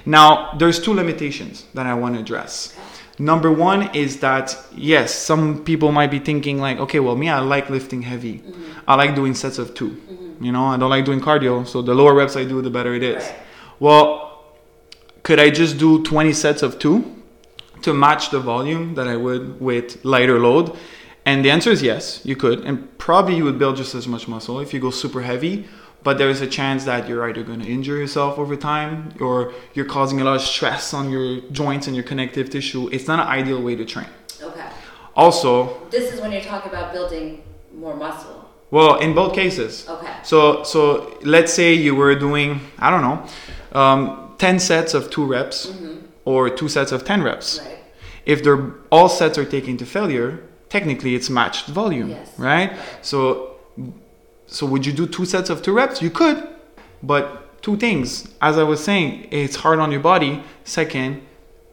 Now 0.07 0.55
there's 0.59 0.81
two 0.81 0.95
limitations 0.95 1.67
that 1.75 1.87
i 1.87 1.95
want 1.95 2.15
to 2.15 2.21
address 2.21 2.75
number 3.19 3.51
one 3.51 3.95
is 3.95 4.21
that 4.21 4.57
yes 4.75 5.15
some 5.15 5.65
people 5.65 5.91
might 5.93 6.11
be 6.11 6.19
thinking 6.19 6.59
like 6.59 6.79
okay 6.79 7.01
well 7.01 7.17
me 7.17 7.29
i 7.29 7.39
like 7.39 7.69
lifting 7.69 8.03
heavy 8.03 8.39
mm-hmm. 8.39 8.79
i 8.87 8.95
like 8.95 9.15
doing 9.15 9.35
sets 9.35 9.59
of 9.59 9.75
2 9.75 9.89
mm-hmm. 9.89 10.45
you 10.45 10.53
know 10.53 10.67
i 10.67 10.77
don't 10.77 10.91
like 10.91 11.05
doing 11.05 11.21
cardio 11.21 11.67
so 11.67 11.83
the 11.83 11.95
lower 11.95 12.15
reps 12.15 12.37
i 12.37 12.45
do 12.45 12.63
the 12.63 12.71
better 12.71 12.95
it 12.95 13.03
is 13.03 13.25
Right. 13.25 13.37
well 13.81 14.45
could 15.23 15.41
i 15.41 15.51
just 15.51 15.79
do 15.79 16.03
20 16.05 16.33
sets 16.33 16.63
of 16.63 16.79
two 16.79 17.19
to 17.83 17.95
match 17.95 18.31
the 18.31 18.41
volume 18.41 18.95
that 18.95 19.09
I 19.09 19.17
would 19.17 19.61
with 19.61 20.05
lighter 20.05 20.39
load? 20.39 20.77
And 21.25 21.45
the 21.45 21.51
answer 21.51 21.71
is 21.71 21.83
yes, 21.83 22.25
you 22.25 22.37
could. 22.37 22.61
And 22.61 22.97
probably 22.99 23.37
you 23.37 23.45
would 23.45 23.59
build 23.59 23.77
just 23.77 23.95
as 23.95 24.09
much 24.09 24.29
muscle 24.29 24.61
if 24.61 24.73
you 24.73 24.81
go 24.81 24.91
super 24.91 25.23
heavy. 25.23 25.67
But 26.03 26.17
there's 26.19 26.41
a 26.41 26.47
chance 26.47 26.85
that 26.85 27.09
you're 27.09 27.29
either 27.29 27.43
going 27.43 27.61
to 27.61 27.67
injure 27.69 27.97
yourself 27.97 28.39
over 28.39 28.55
time 28.57 29.13
or 29.21 29.53
you're 29.75 29.85
causing 29.85 30.21
a 30.21 30.25
lot 30.25 30.37
of 30.37 30.43
stress 30.43 30.95
on 30.95 31.11
your 31.11 31.41
joints 31.51 31.87
and 31.89 31.97
your 31.97 32.05
connective 32.05 32.51
tissue. 32.51 32.89
It's 32.93 33.09
not 33.09 33.19
an 33.21 33.27
ideal 33.27 33.61
way 33.61 33.75
to 33.77 33.85
train. 33.85 34.07
Okay. 34.41 34.69
Also, 35.17 35.87
This 35.91 36.13
is 36.13 36.21
when 36.21 36.31
you're 36.33 36.41
talking 36.43 36.71
about 36.71 36.93
building 36.93 37.43
more 37.75 37.97
muscle. 37.97 38.49
well, 38.71 38.97
in 39.01 39.15
both 39.15 39.35
cases. 39.35 39.87
Okay. 39.89 40.13
So, 40.23 40.63
so 40.63 41.19
let's 41.23 41.53
say 41.53 41.75
you 41.75 41.95
were 41.97 42.15
doing, 42.15 42.61
I 42.79 42.91
don't 42.91 43.03
know, 43.03 43.79
um, 43.81 44.35
10 44.39 44.61
sets 44.61 44.95
of 44.95 45.11
two 45.11 45.25
reps 45.27 45.73
or 46.25 46.49
two 46.51 46.69
sets 46.69 46.93
of 46.93 47.05
10 47.05 47.23
reps. 47.23 47.59
Right. 47.61 47.79
if 48.25 48.45
they're 48.45 48.73
all 48.91 49.09
sets 49.09 49.37
are 49.39 49.45
taken 49.45 49.77
to 49.79 49.87
failure, 49.87 50.39
technically 50.69 51.15
it's 51.17 51.29
matched 51.31 51.67
volume, 51.67 52.11
Yes. 52.11 52.31
right? 52.39 52.77
So, 53.03 53.57
so 54.49 54.67
would 54.67 54.85
you 54.85 54.93
do 54.93 55.07
two 55.07 55.25
sets 55.25 55.51
of 55.51 55.63
two 55.63 55.73
reps? 55.73 56.03
You 56.03 56.11
could, 56.11 56.49
but 57.03 57.63
two 57.63 57.77
things. 57.77 58.29
As 58.41 58.59
I 58.59 58.63
was 58.65 58.83
saying, 58.83 59.29
it's 59.31 59.57
hard 59.57 59.79
on 59.79 59.93
your 59.93 60.01
body. 60.01 60.43
Second, 60.65 61.23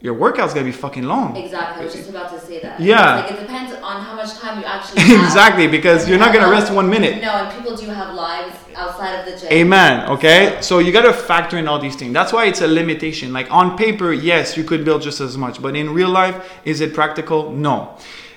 your 0.00 0.12
workout's 0.14 0.52
gonna 0.52 0.66
be 0.66 0.72
fucking 0.72 1.04
long. 1.04 1.34
Exactly. 1.36 1.82
I 1.82 1.84
was 1.86 1.94
just 1.94 2.10
about 2.10 2.30
to 2.30 2.38
say 2.38 2.60
that. 2.60 2.78
Yeah. 2.78 3.16
Like 3.16 3.32
it 3.32 3.40
depends 3.40 3.72
on 3.72 4.02
how 4.02 4.14
much 4.14 4.34
time 4.34 4.58
you 4.60 4.64
actually 4.66 5.00
have. 5.02 5.24
exactly, 5.24 5.66
because 5.66 6.06
you're 6.08 6.18
not 6.18 6.34
gonna 6.34 6.50
rest 6.50 6.70
one 6.72 6.88
minute. 6.88 7.22
No, 7.22 7.30
and 7.30 7.56
people 7.56 7.74
do 7.76 7.86
have 7.86 8.14
lives 8.14 8.54
outside 8.76 9.14
of 9.20 9.24
the 9.24 9.40
gym. 9.40 9.50
Amen. 9.50 10.10
Okay, 10.10 10.58
so 10.60 10.78
you 10.80 10.92
gotta 10.92 11.14
factor 11.14 11.56
in 11.56 11.66
all 11.66 11.78
these 11.78 11.96
things. 11.96 12.12
That's 12.12 12.32
why 12.32 12.44
it's 12.44 12.60
a 12.60 12.68
limitation. 12.68 13.32
Like 13.32 13.50
on 13.50 13.76
paper, 13.78 14.12
yes, 14.12 14.54
you 14.56 14.64
could 14.64 14.84
build 14.84 15.00
just 15.00 15.20
as 15.20 15.38
much, 15.38 15.62
but 15.62 15.74
in 15.74 15.88
real 15.94 16.10
life, 16.10 16.52
is 16.64 16.82
it 16.82 16.92
practical? 16.92 17.50
No. 17.50 17.96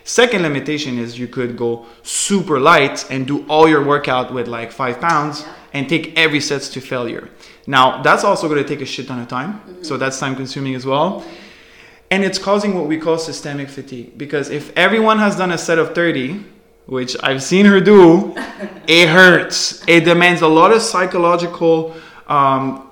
Second 0.09 0.41
limitation 0.41 0.97
is 0.97 1.19
you 1.19 1.27
could 1.27 1.55
go 1.55 1.85
super 2.01 2.59
light 2.59 3.05
and 3.11 3.27
do 3.27 3.45
all 3.47 3.69
your 3.69 3.83
workout 3.83 4.33
with 4.33 4.47
like 4.47 4.71
five 4.71 4.99
pounds 4.99 5.41
Yeah. 5.41 5.53
and 5.75 5.87
take 5.87 6.17
every 6.17 6.39
sets 6.39 6.67
to 6.69 6.81
failure. 6.81 7.29
Now 7.67 8.01
that's 8.01 8.23
also 8.23 8.49
gonna 8.49 8.63
take 8.63 8.81
a 8.81 8.87
shit 8.87 9.07
ton 9.07 9.19
of 9.19 9.27
time, 9.27 9.61
so 9.83 9.97
that's 9.97 10.17
time 10.19 10.35
consuming 10.35 10.73
as 10.73 10.83
well. 10.83 11.23
And 12.09 12.23
it's 12.23 12.39
causing 12.39 12.73
what 12.73 12.87
we 12.87 12.97
call 12.97 13.19
systemic 13.19 13.69
fatigue 13.69 14.17
because 14.17 14.49
if 14.49 14.71
everyone 14.75 15.19
has 15.19 15.35
done 15.35 15.51
a 15.51 15.59
set 15.59 15.77
of 15.77 15.93
30, 15.93 16.43
which 16.87 17.15
I've 17.21 17.43
seen 17.43 17.67
her 17.67 17.79
do, 17.79 18.33
it 18.87 19.09
hurts. 19.09 19.83
It 19.87 20.05
demands 20.05 20.41
a 20.41 20.47
lot 20.47 20.71
of 20.71 20.81
psychological 20.81 21.93
um, 22.27 22.87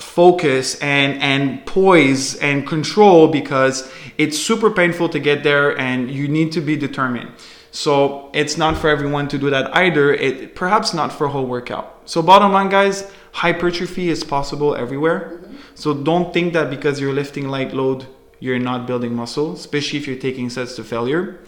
focus 0.00 0.74
and 0.82 1.22
and 1.22 1.64
poise 1.64 2.34
and 2.48 2.66
control 2.66 3.28
because 3.28 3.90
it's 4.18 4.36
super 4.36 4.70
painful 4.70 5.08
to 5.10 5.20
get 5.20 5.44
there 5.44 5.78
and 5.78 6.10
you 6.10 6.26
need 6.28 6.52
to 6.52 6.60
be 6.60 6.76
determined. 6.76 7.30
So 7.70 8.30
it's 8.34 8.56
not 8.56 8.76
for 8.76 8.90
everyone 8.90 9.28
to 9.28 9.38
do 9.38 9.50
that 9.50 9.74
either. 9.76 10.12
It 10.12 10.54
perhaps 10.54 10.92
not 10.92 11.12
for 11.12 11.26
a 11.26 11.30
whole 11.30 11.46
workout. 11.46 12.02
So 12.04 12.20
bottom 12.22 12.52
line, 12.52 12.68
guys, 12.68 13.10
hypertrophy 13.32 14.08
is 14.08 14.24
possible 14.24 14.74
everywhere. 14.74 15.40
So 15.74 15.94
don't 15.94 16.34
think 16.34 16.54
that 16.54 16.70
because 16.70 17.00
you're 17.00 17.12
lifting 17.12 17.48
light 17.48 17.72
load, 17.72 18.06
you're 18.40 18.58
not 18.58 18.86
building 18.86 19.14
muscle, 19.14 19.52
especially 19.52 19.98
if 19.98 20.08
you're 20.08 20.18
taking 20.18 20.50
sets 20.50 20.74
to 20.76 20.84
failure. 20.84 21.38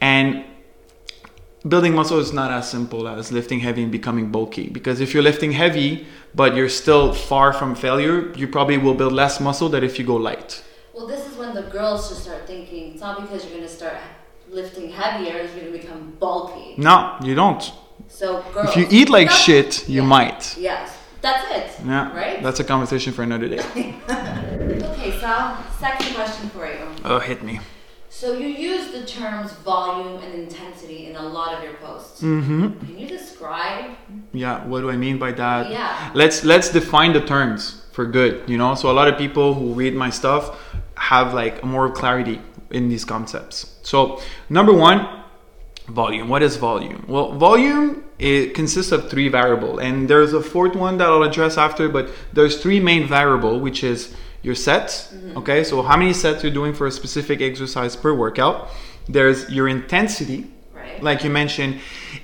And 0.00 0.44
building 1.66 1.94
muscle 1.94 2.18
is 2.18 2.32
not 2.32 2.50
as 2.50 2.70
simple 2.70 3.06
as 3.06 3.32
lifting 3.32 3.60
heavy 3.60 3.82
and 3.82 3.92
becoming 3.92 4.30
bulky 4.30 4.68
because 4.68 4.98
if 5.00 5.12
you're 5.12 5.22
lifting 5.22 5.52
heavy 5.52 6.06
but 6.34 6.56
you're 6.56 6.70
still 6.70 7.12
far 7.12 7.52
from 7.52 7.74
failure 7.74 8.32
you 8.34 8.48
probably 8.48 8.78
will 8.78 8.94
build 8.94 9.12
less 9.12 9.40
muscle 9.40 9.68
than 9.68 9.84
if 9.84 9.98
you 9.98 10.04
go 10.06 10.16
light 10.16 10.64
Well, 10.94 11.06
this 11.06 11.26
is 11.26 11.36
when 11.36 11.54
the 11.54 11.62
girls 11.62 12.08
should 12.08 12.16
start 12.18 12.46
thinking. 12.46 12.92
It's 12.92 13.00
not 13.00 13.20
because 13.20 13.44
you're 13.44 13.54
going 13.54 13.66
to 13.66 13.72
start 13.72 13.96
lifting 14.50 14.90
heavier, 14.90 15.36
you're 15.44 15.46
going 15.60 15.72
to 15.72 15.78
become 15.78 16.12
bulky. 16.18 16.74
no 16.76 17.16
you 17.22 17.34
don't 17.36 17.70
So, 18.08 18.42
girls. 18.52 18.70
if 18.70 18.76
you 18.76 18.86
eat 18.90 19.08
like 19.08 19.28
That's- 19.28 19.44
shit 19.44 19.88
you 19.88 20.02
Yeah. 20.02 20.08
might 20.08 20.56
Yes, 20.58 20.96
that's 21.20 21.44
it. 21.56 21.86
yeah 21.86 22.12
Right? 22.16 22.42
that's 22.42 22.58
a 22.58 22.64
conversation 22.64 23.12
for 23.12 23.22
another 23.22 23.46
day 23.46 23.60
Okay, 24.90 25.12
so 25.20 25.56
second 25.78 26.14
question 26.16 26.50
for 26.50 26.66
you. 26.66 26.80
oh 27.04 27.18
hit 27.20 27.42
me 27.44 27.60
So 28.08 28.32
you 28.32 28.48
use 28.48 28.90
the 28.90 29.06
terms 29.06 29.52
volume 29.64 30.20
and 30.24 30.34
intensity 30.34 31.06
in 31.08 31.14
a 31.14 31.22
lot 31.22 31.54
of 31.56 31.62
your 31.62 31.74
posts. 31.74 32.20
mm-hmm 32.22 32.72
Can 32.86 32.98
you 32.98 33.06
describe? 33.06 33.84
yeah 34.32 34.66
what 34.66 34.80
do 34.80 34.90
i 34.90 34.96
mean 34.96 35.16
by 35.18 35.30
that 35.42 35.70
Yeah. 35.70 36.10
let's 36.14 36.42
let's 36.44 36.68
define 36.70 37.12
the 37.12 37.20
terms 37.34 37.60
for 37.92 38.04
good 38.04 38.32
you 38.52 38.58
know 38.58 38.74
so 38.74 38.90
a 38.90 38.96
lot 39.00 39.06
of 39.06 39.14
people 39.24 39.54
who 39.54 39.66
read 39.82 39.94
my 39.94 40.10
stuff 40.10 40.44
have 41.00 41.34
like 41.34 41.64
more 41.64 41.90
clarity 41.90 42.40
in 42.70 42.88
these 42.88 43.04
concepts. 43.04 43.76
So 43.82 44.20
number 44.48 44.72
one 44.72 44.98
volume. 45.88 46.28
What 46.28 46.42
is 46.42 46.56
volume? 46.56 47.04
Well 47.08 47.32
volume 47.32 48.04
it 48.18 48.54
consists 48.54 48.92
of 48.92 49.08
three 49.10 49.28
variable 49.28 49.78
and 49.78 50.08
there's 50.08 50.32
a 50.34 50.42
fourth 50.42 50.74
one 50.76 50.98
that 50.98 51.08
i'll 51.08 51.22
address 51.22 51.56
after 51.56 51.88
but 51.88 52.04
there's 52.34 52.60
three 52.62 52.78
main 52.78 53.08
variable 53.08 53.58
which 53.58 53.82
is 53.82 54.14
your 54.42 54.54
sets 54.54 54.92
okay? 55.36 55.64
So 55.64 55.82
how 55.82 55.96
many 55.96 56.12
sets 56.12 56.42
you're 56.42 56.52
doing 56.52 56.74
for 56.74 56.86
a 56.86 56.90
specific 56.92 57.40
exercise 57.40 57.96
per 57.96 58.12
workout. 58.14 58.68
There's 59.08 59.48
your 59.50 59.68
intensity 59.68 60.40
Right. 60.74 61.02
like 61.02 61.24
you 61.24 61.30
mentioned. 61.30 61.72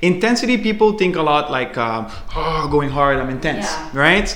Intensity 0.01 0.57
people 0.59 0.89
think 1.01 1.17
a 1.17 1.23
lot 1.23 1.51
like 1.51 1.77
um, 1.77 2.07
oh, 2.37 2.69
going 2.71 2.91
hard 2.91 3.17
i'm 3.19 3.31
intense 3.31 3.67
Yeah. 3.67 3.91
right 4.07 4.29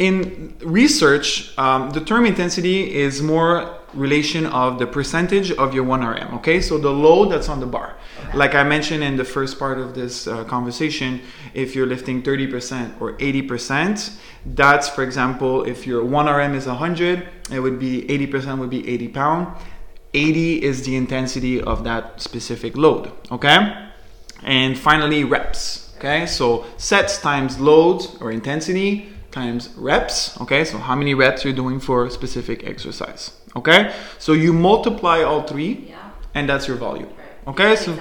in 0.00 0.56
research 0.62 1.56
um, 1.58 1.90
the 1.90 2.00
term 2.00 2.24
intensity 2.24 2.92
is 2.94 3.20
more 3.20 3.76
relation 3.92 4.46
of 4.46 4.78
the 4.78 4.86
percentage 4.86 5.52
of 5.52 5.74
your 5.74 5.84
1rm 5.84 6.32
okay? 6.32 6.60
So 6.60 6.78
the 6.78 6.90
load 6.90 7.30
that's 7.30 7.48
on 7.48 7.60
the 7.60 7.66
bar. 7.66 7.96
Like 8.34 8.54
i 8.54 8.62
mentioned 8.62 9.04
in 9.04 9.16
the 9.16 9.24
first 9.24 9.58
part 9.58 9.78
of 9.78 9.94
this 9.94 10.26
uh, 10.26 10.44
conversation 10.44 11.20
if 11.52 11.74
you're 11.74 11.86
lifting 11.86 12.22
30% 12.22 13.00
or 13.00 13.12
80% 13.18 14.16
that's 14.46 14.88
for 14.88 15.02
example 15.02 15.64
if 15.64 15.86
your 15.86 16.02
1rm 16.02 16.54
is 16.54 16.66
100 16.66 17.28
it 17.52 17.60
would 17.60 17.78
be 17.78 18.02
80% 18.02 18.58
would 18.58 18.70
be 18.70 18.88
80 18.88 19.08
pound. 19.08 19.54
80 20.14 20.62
is 20.62 20.84
the 20.86 20.96
intensity 20.96 21.60
of 21.60 21.84
that 21.84 22.22
specific 22.22 22.74
load 22.74 23.12
okay? 23.30 23.90
And 24.42 24.78
finally 24.78 25.24
reps 25.24 25.92
okay? 25.98 26.24
So 26.24 26.64
sets 26.78 27.20
times 27.20 27.60
loads 27.60 28.16
or 28.22 28.32
intensity 28.32 29.10
times 29.30 29.68
reps 29.76 30.40
okay? 30.40 30.64
So 30.64 30.78
how 30.78 30.94
many 30.96 31.14
reps 31.14 31.44
you're 31.44 31.52
doing 31.64 31.80
for 31.80 32.06
a 32.06 32.10
specific 32.10 32.66
exercise 32.66 33.32
okay? 33.56 33.92
So 34.18 34.32
you 34.32 34.52
multiply 34.52 35.22
all 35.22 35.42
three 35.42 35.86
Yeah. 35.88 35.96
and 36.34 36.48
that's 36.48 36.66
your 36.68 36.76
volume 36.76 37.08
okay? 37.46 37.76
So. 37.76 37.94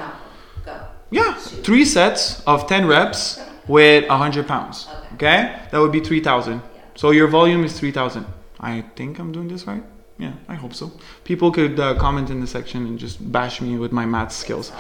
Go. 0.66 0.76
yeah 1.12 1.34
three 1.64 1.86
sets 1.86 2.42
of 2.46 2.68
10 2.68 2.88
reps 2.88 3.40
with 3.68 4.08
100 4.10 4.48
pounds 4.48 4.88
Okay. 5.16 5.56
that 5.72 5.80
would 5.80 5.92
be 5.92 6.00
3000 6.00 6.62
so 6.96 7.12
your 7.12 7.28
volume 7.28 7.64
is 7.64 7.80
3000 7.80 8.26
i 8.60 8.84
think 8.96 9.20
i'm 9.20 9.32
doing 9.32 9.48
this 9.48 9.66
right? 9.68 9.84
Yeah 10.18 10.34
i 10.50 10.56
hope 10.56 10.74
so. 10.74 10.92
People 11.24 11.50
could 11.52 11.80
uh, 11.80 11.96
comment 11.96 12.30
in 12.30 12.42
the 12.42 12.48
section 12.48 12.86
and 12.88 13.00
just 13.00 13.18
bash 13.32 13.62
me 13.62 13.78
with 13.78 13.92
my 13.94 14.06
math 14.06 14.32
skills. 14.34 14.72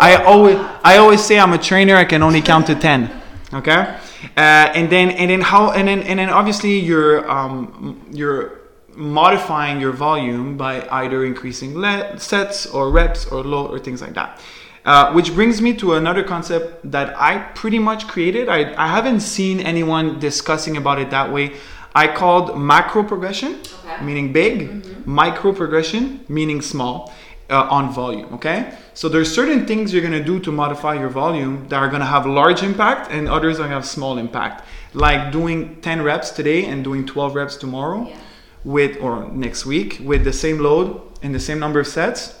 I 0.00 0.10
always 0.24 0.56
i 0.84 0.96
always 0.96 1.20
say 1.28 1.38
i'm 1.38 1.52
a 1.52 1.58
trainer 1.58 1.96
i 1.96 2.04
can 2.04 2.22
only 2.22 2.40
count 2.40 2.66
to 2.68 2.74
10 2.74 3.10
okay 3.52 3.96
uh, 4.36 4.40
and 4.74 4.90
then 4.90 5.10
and 5.10 5.30
then 5.30 5.40
how 5.40 5.70
and 5.70 5.86
then 5.88 6.02
and 6.02 6.18
then 6.18 6.28
obviously 6.30 6.78
you're 6.78 7.28
um 7.30 8.04
you're 8.12 8.60
modifying 8.96 9.80
your 9.80 9.92
volume 9.92 10.56
by 10.56 10.86
either 10.90 11.24
increasing 11.24 11.78
le- 11.78 12.18
sets 12.18 12.66
or 12.66 12.90
reps 12.90 13.26
or 13.26 13.44
load 13.44 13.70
or 13.70 13.78
things 13.78 14.00
like 14.00 14.14
that 14.14 14.40
uh, 14.86 15.12
which 15.12 15.34
brings 15.34 15.60
me 15.60 15.74
to 15.74 15.94
another 15.94 16.22
concept 16.22 16.90
that 16.90 17.12
I 17.20 17.38
pretty 17.56 17.80
much 17.80 18.06
created. 18.06 18.48
I, 18.48 18.72
I 18.80 18.86
haven't 18.86 19.18
seen 19.18 19.58
anyone 19.58 20.20
discussing 20.20 20.76
about 20.76 21.00
it 21.00 21.10
that 21.10 21.32
way. 21.32 21.54
I 21.92 22.06
called 22.06 22.56
macro 22.56 23.02
progression, 23.02 23.58
Okay. 23.84 24.04
meaning 24.04 24.32
big, 24.32 25.04
micro 25.04 25.52
progression, 25.52 26.20
meaning 26.28 26.62
small, 26.62 27.12
uh, 27.50 27.68
on 27.70 27.92
volume. 27.92 28.34
Okay, 28.34 28.72
so 28.94 29.08
there's 29.08 29.32
certain 29.32 29.66
things 29.66 29.92
you're 29.92 30.02
gonna 30.02 30.22
do 30.22 30.38
to 30.40 30.50
modify 30.52 30.94
your 30.94 31.08
volume 31.08 31.66
that 31.68 31.76
are 31.76 31.88
gonna 31.88 32.06
have 32.06 32.26
large 32.26 32.62
impact, 32.62 33.10
and 33.10 33.28
others 33.28 33.58
are 33.58 33.64
gonna 33.64 33.74
have 33.74 33.86
small 33.86 34.18
impact. 34.18 34.64
Like 34.94 35.30
doing 35.32 35.76
10 35.82 36.02
reps 36.02 36.30
today 36.30 36.64
and 36.66 36.82
doing 36.82 37.06
12 37.06 37.34
reps 37.34 37.56
tomorrow, 37.56 38.06
Yeah. 38.08 38.16
with 38.64 39.00
or 39.00 39.28
next 39.32 39.64
week 39.66 40.00
with 40.02 40.24
the 40.24 40.32
same 40.32 40.58
load 40.58 41.00
and 41.22 41.34
the 41.34 41.40
same 41.40 41.58
number 41.58 41.80
of 41.80 41.86
sets 41.86 42.34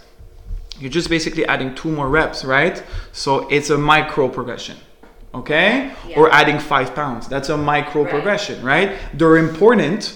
you're 0.78 0.90
just 0.90 1.08
basically 1.08 1.46
adding 1.46 1.74
two 1.74 1.88
more 1.90 2.06
reps, 2.06 2.44
right? 2.44 2.82
So 3.12 3.48
it's 3.48 3.70
a 3.70 3.78
micro 3.78 4.28
progression, 4.28 4.76
okay? 5.34 5.92
Yeah. 6.06 6.18
Or 6.18 6.30
adding 6.30 6.58
five 6.58 6.94
pounds. 6.94 7.26
That's 7.28 7.48
a 7.48 7.56
micro 7.56 8.02
Right. 8.02 8.10
progression, 8.10 8.62
right? 8.62 8.92
They're 9.14 9.38
important. 9.38 10.12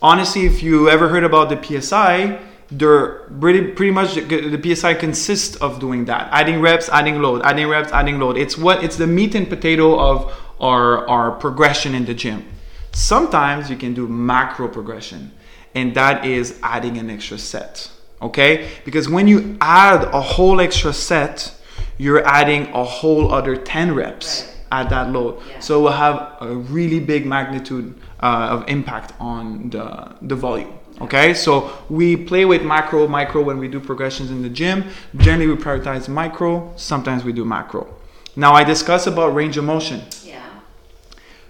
Honestly, 0.00 0.46
if 0.46 0.62
you 0.62 0.88
ever 0.88 1.08
heard 1.08 1.24
about 1.24 1.48
the 1.48 1.56
PSI, 1.60 2.38
they're 2.70 3.20
pretty, 3.40 3.72
pretty 3.72 3.92
much 3.92 4.14
the 4.14 4.74
PSI 4.74 4.94
consists 4.94 5.56
of 5.56 5.78
doing 5.78 6.04
that, 6.06 6.28
adding 6.32 6.60
reps, 6.60 6.88
adding 6.88 7.20
load, 7.22 7.42
adding 7.42 7.68
reps, 7.68 7.92
adding 7.92 8.18
load. 8.18 8.36
It's 8.36 8.58
what 8.58 8.82
it's 8.82 8.96
the 8.96 9.06
meat 9.06 9.34
and 9.34 9.48
potato 9.48 9.98
of 9.98 10.32
our 10.60 11.06
our 11.08 11.30
progression 11.32 11.94
in 11.94 12.04
the 12.04 12.14
gym. 12.14 12.44
Sometimes 12.92 13.68
you 13.70 13.76
can 13.76 13.94
do 13.94 14.08
macro 14.08 14.68
progression, 14.68 15.30
and 15.74 15.94
that 15.94 16.24
is 16.24 16.58
adding 16.62 16.96
an 16.98 17.10
extra 17.10 17.38
set. 17.38 17.90
Okay? 18.22 18.68
Because 18.84 19.08
when 19.08 19.28
you 19.28 19.56
add 19.60 20.04
a 20.04 20.20
whole 20.20 20.60
extra 20.60 20.92
set, 20.92 21.52
you're 21.98 22.26
adding 22.26 22.68
a 22.68 22.82
whole 22.84 23.32
other 23.32 23.56
10 23.56 23.94
reps 23.94 24.42
Right. 24.72 24.80
at 24.80 24.90
that 24.90 25.10
load. 25.12 25.38
Yeah. 25.48 25.60
So 25.60 25.78
it 25.78 25.82
will 25.82 25.92
have 25.92 26.36
a 26.40 26.56
really 26.56 27.00
big 27.00 27.26
magnitude 27.26 27.94
uh, 28.20 28.48
of 28.50 28.68
impact 28.68 29.12
on 29.20 29.70
the, 29.70 30.14
the 30.22 30.34
volume. 30.34 30.72
Okay, 31.00 31.34
so 31.34 31.76
we 31.90 32.16
play 32.16 32.46
with 32.46 32.62
macro, 32.62 33.06
micro 33.06 33.42
when 33.42 33.58
we 33.58 33.68
do 33.68 33.78
progressions 33.78 34.30
in 34.30 34.42
the 34.42 34.48
gym. 34.48 34.84
Generally, 35.16 35.48
we 35.48 35.62
prioritize 35.62 36.08
micro. 36.08 36.72
Sometimes 36.76 37.22
we 37.22 37.32
do 37.32 37.44
macro. 37.44 37.86
Now, 38.34 38.54
I 38.54 38.64
discuss 38.64 39.06
about 39.06 39.34
range 39.34 39.56
of 39.56 39.64
motion. 39.64 40.02
Yeah. 40.24 40.42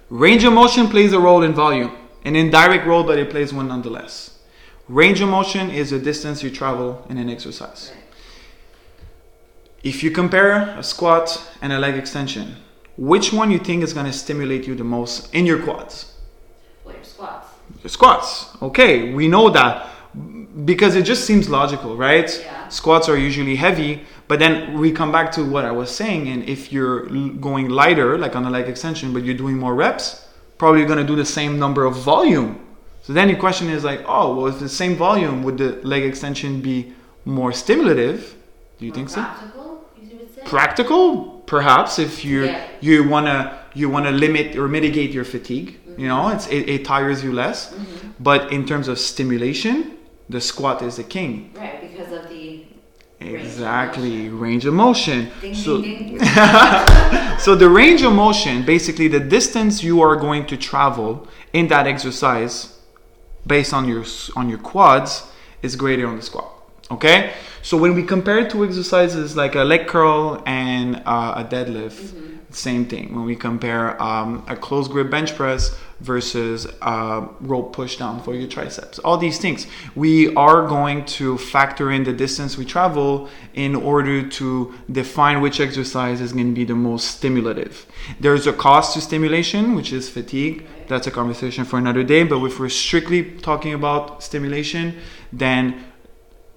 Range 0.09 0.43
of 0.43 0.53
motion 0.53 0.87
plays 0.87 1.13
a 1.13 1.19
role 1.19 1.43
in 1.43 1.53
volume, 1.53 1.91
an 2.25 2.35
indirect 2.35 2.85
role, 2.85 3.03
but 3.03 3.17
it 3.17 3.29
plays 3.29 3.53
one 3.53 3.69
nonetheless. 3.69 4.39
Range 4.89 5.19
of 5.21 5.29
motion 5.29 5.69
is 5.69 5.91
the 5.91 5.99
distance 5.99 6.43
you 6.43 6.49
travel 6.49 7.05
in 7.09 7.17
an 7.17 7.29
exercise. 7.29 7.91
Right. 7.93 8.03
If 9.83 10.03
you 10.03 10.11
compare 10.11 10.77
a 10.77 10.83
squat 10.83 11.55
and 11.61 11.71
a 11.71 11.79
leg 11.79 11.95
extension, 11.95 12.57
which 12.97 13.31
one 13.31 13.51
you 13.51 13.59
think 13.59 13.83
is 13.83 13.93
going 13.93 14.07
to 14.07 14.13
stimulate 14.13 14.67
you 14.67 14.75
the 14.75 14.83
most 14.83 15.33
in 15.33 15.45
your 15.45 15.61
quads? 15.63 16.16
Squats. 17.87 18.55
Okay, 18.61 19.13
we 19.13 19.27
know 19.27 19.49
that 19.49 19.87
because 20.65 20.95
it 20.95 21.03
just 21.03 21.25
seems 21.25 21.49
logical, 21.49 21.95
right? 21.95 22.29
Yeah. 22.43 22.67
Squats 22.69 23.07
are 23.07 23.17
usually 23.17 23.55
heavy, 23.55 24.03
but 24.27 24.39
then 24.39 24.77
we 24.79 24.91
come 24.91 25.11
back 25.11 25.31
to 25.33 25.43
what 25.43 25.63
I 25.65 25.71
was 25.71 25.89
saying. 25.93 26.27
And 26.27 26.47
if 26.49 26.73
you're 26.73 27.05
going 27.39 27.69
lighter, 27.69 28.17
like 28.17 28.35
on 28.35 28.45
a 28.45 28.49
leg 28.49 28.67
extension, 28.67 29.13
but 29.13 29.23
you're 29.23 29.37
doing 29.37 29.57
more 29.57 29.75
reps, 29.75 30.27
probably 30.57 30.79
you're 30.79 30.87
going 30.87 30.99
to 30.99 31.05
do 31.05 31.15
the 31.15 31.25
same 31.25 31.59
number 31.59 31.85
of 31.85 31.95
volume. 31.95 32.59
So 33.03 33.13
then 33.13 33.29
your 33.29 33.37
question 33.37 33.69
is 33.69 33.83
like, 33.83 34.03
oh, 34.05 34.35
well, 34.35 34.47
if 34.47 34.59
the 34.59 34.67
same 34.67 34.95
volume, 34.95 35.43
would 35.43 35.57
the 35.57 35.79
leg 35.83 36.03
extension 36.03 36.61
be 36.61 36.93
more 37.23 37.53
stimulative? 37.53 38.35
Do 38.79 38.85
you 38.85 38.91
More 38.91 38.95
think 38.95 39.09
so? 39.09 39.21
Practical, 39.21 39.85
you 40.01 40.19
practical 40.45 41.37
perhaps 41.45 41.99
if 41.99 42.25
you 42.25 42.45
Yeah. 42.45 42.67
you 42.81 43.07
want 43.07 43.27
to 43.27 43.57
you 43.73 43.89
want 43.89 44.05
to 44.05 44.11
limit 44.11 44.55
or 44.57 44.67
mitigate 44.67 45.11
your 45.11 45.23
fatigue 45.23 45.79
you 45.97 46.07
know 46.07 46.29
it's 46.29 46.47
it, 46.47 46.69
it 46.69 46.85
tires 46.85 47.23
you 47.23 47.33
less 47.33 47.73
but 48.19 48.51
in 48.51 48.65
terms 48.65 48.87
of 48.87 48.97
stimulation 48.99 49.97
the 50.29 50.39
squat 50.41 50.81
is 50.81 50.97
the 50.97 51.03
king 51.03 51.51
Right, 51.55 51.81
because 51.81 52.11
of 52.11 52.29
the 52.29 52.63
Exactly, 53.19 54.29
range 54.29 54.65
of 54.65 54.75
motion. 54.75 55.31
Ding, 55.41 55.55
so, 55.55 55.81
ding, 55.81 56.17
ding. 56.17 56.19
so 57.39 57.55
the 57.55 57.67
range 57.67 58.03
of 58.03 58.13
motion, 58.13 58.63
basically 58.63 59.07
the 59.07 59.19
distance 59.19 59.83
you 59.83 60.01
are 60.01 60.15
going 60.15 60.45
to 60.45 60.55
travel 60.55 61.27
in 61.51 61.67
that 61.69 61.87
exercise, 61.87 62.79
based 63.47 63.73
on 63.73 63.87
your 63.87 64.05
on 64.35 64.49
your 64.49 64.59
quads, 64.59 65.23
is 65.63 65.75
greater 65.75 66.05
on 66.07 66.17
the 66.17 66.21
squat. 66.21 66.51
Okay, 66.91 67.33
so 67.63 67.75
when 67.75 67.95
we 67.95 68.03
compare 68.03 68.37
it 68.37 68.51
to 68.51 68.63
exercises 68.63 69.35
like 69.35 69.55
a 69.55 69.63
leg 69.63 69.87
curl 69.87 70.41
and 70.45 71.01
uh, 71.05 71.33
a 71.37 71.43
deadlift, 71.43 72.13
same 72.49 72.85
thing. 72.85 73.13
When 73.13 73.25
we 73.25 73.35
compare 73.35 74.01
um, 74.01 74.45
a 74.47 74.55
close 74.55 74.87
grip 74.87 75.09
bench 75.09 75.35
press 75.35 75.77
versus 75.99 76.65
a 76.81 77.27
rope 77.41 77.73
push 77.73 77.97
down 77.97 78.21
for 78.21 78.33
your 78.33 78.47
triceps, 78.47 78.99
all 78.99 79.17
these 79.17 79.37
things, 79.37 79.67
we 79.95 80.33
are 80.35 80.65
going 80.67 81.05
to 81.05 81.37
factor 81.37 81.91
in 81.91 82.03
the 82.03 82.13
distance 82.13 82.57
we 82.57 82.63
travel 82.63 83.29
in 83.53 83.75
order 83.75 84.27
to 84.27 84.73
define 84.91 85.41
which 85.41 85.59
exercise 85.59 86.21
is 86.21 86.31
going 86.31 86.47
to 86.47 86.55
be 86.55 86.63
the 86.63 86.75
most 86.75 87.17
stimulative. 87.17 87.85
There's 88.19 88.47
a 88.47 88.53
cost 88.53 88.93
to 88.93 89.01
stimulation, 89.01 89.75
which 89.75 89.91
is 89.91 90.09
fatigue. 90.09 90.65
That's 90.87 91.07
a 91.07 91.11
conversation 91.11 91.65
for 91.65 91.77
another 91.77 92.03
day. 92.03 92.23
But 92.23 92.43
if 92.45 92.59
we're 92.59 92.69
strictly 92.69 93.31
talking 93.39 93.73
about 93.73 94.23
stimulation, 94.23 94.97
then 95.33 95.83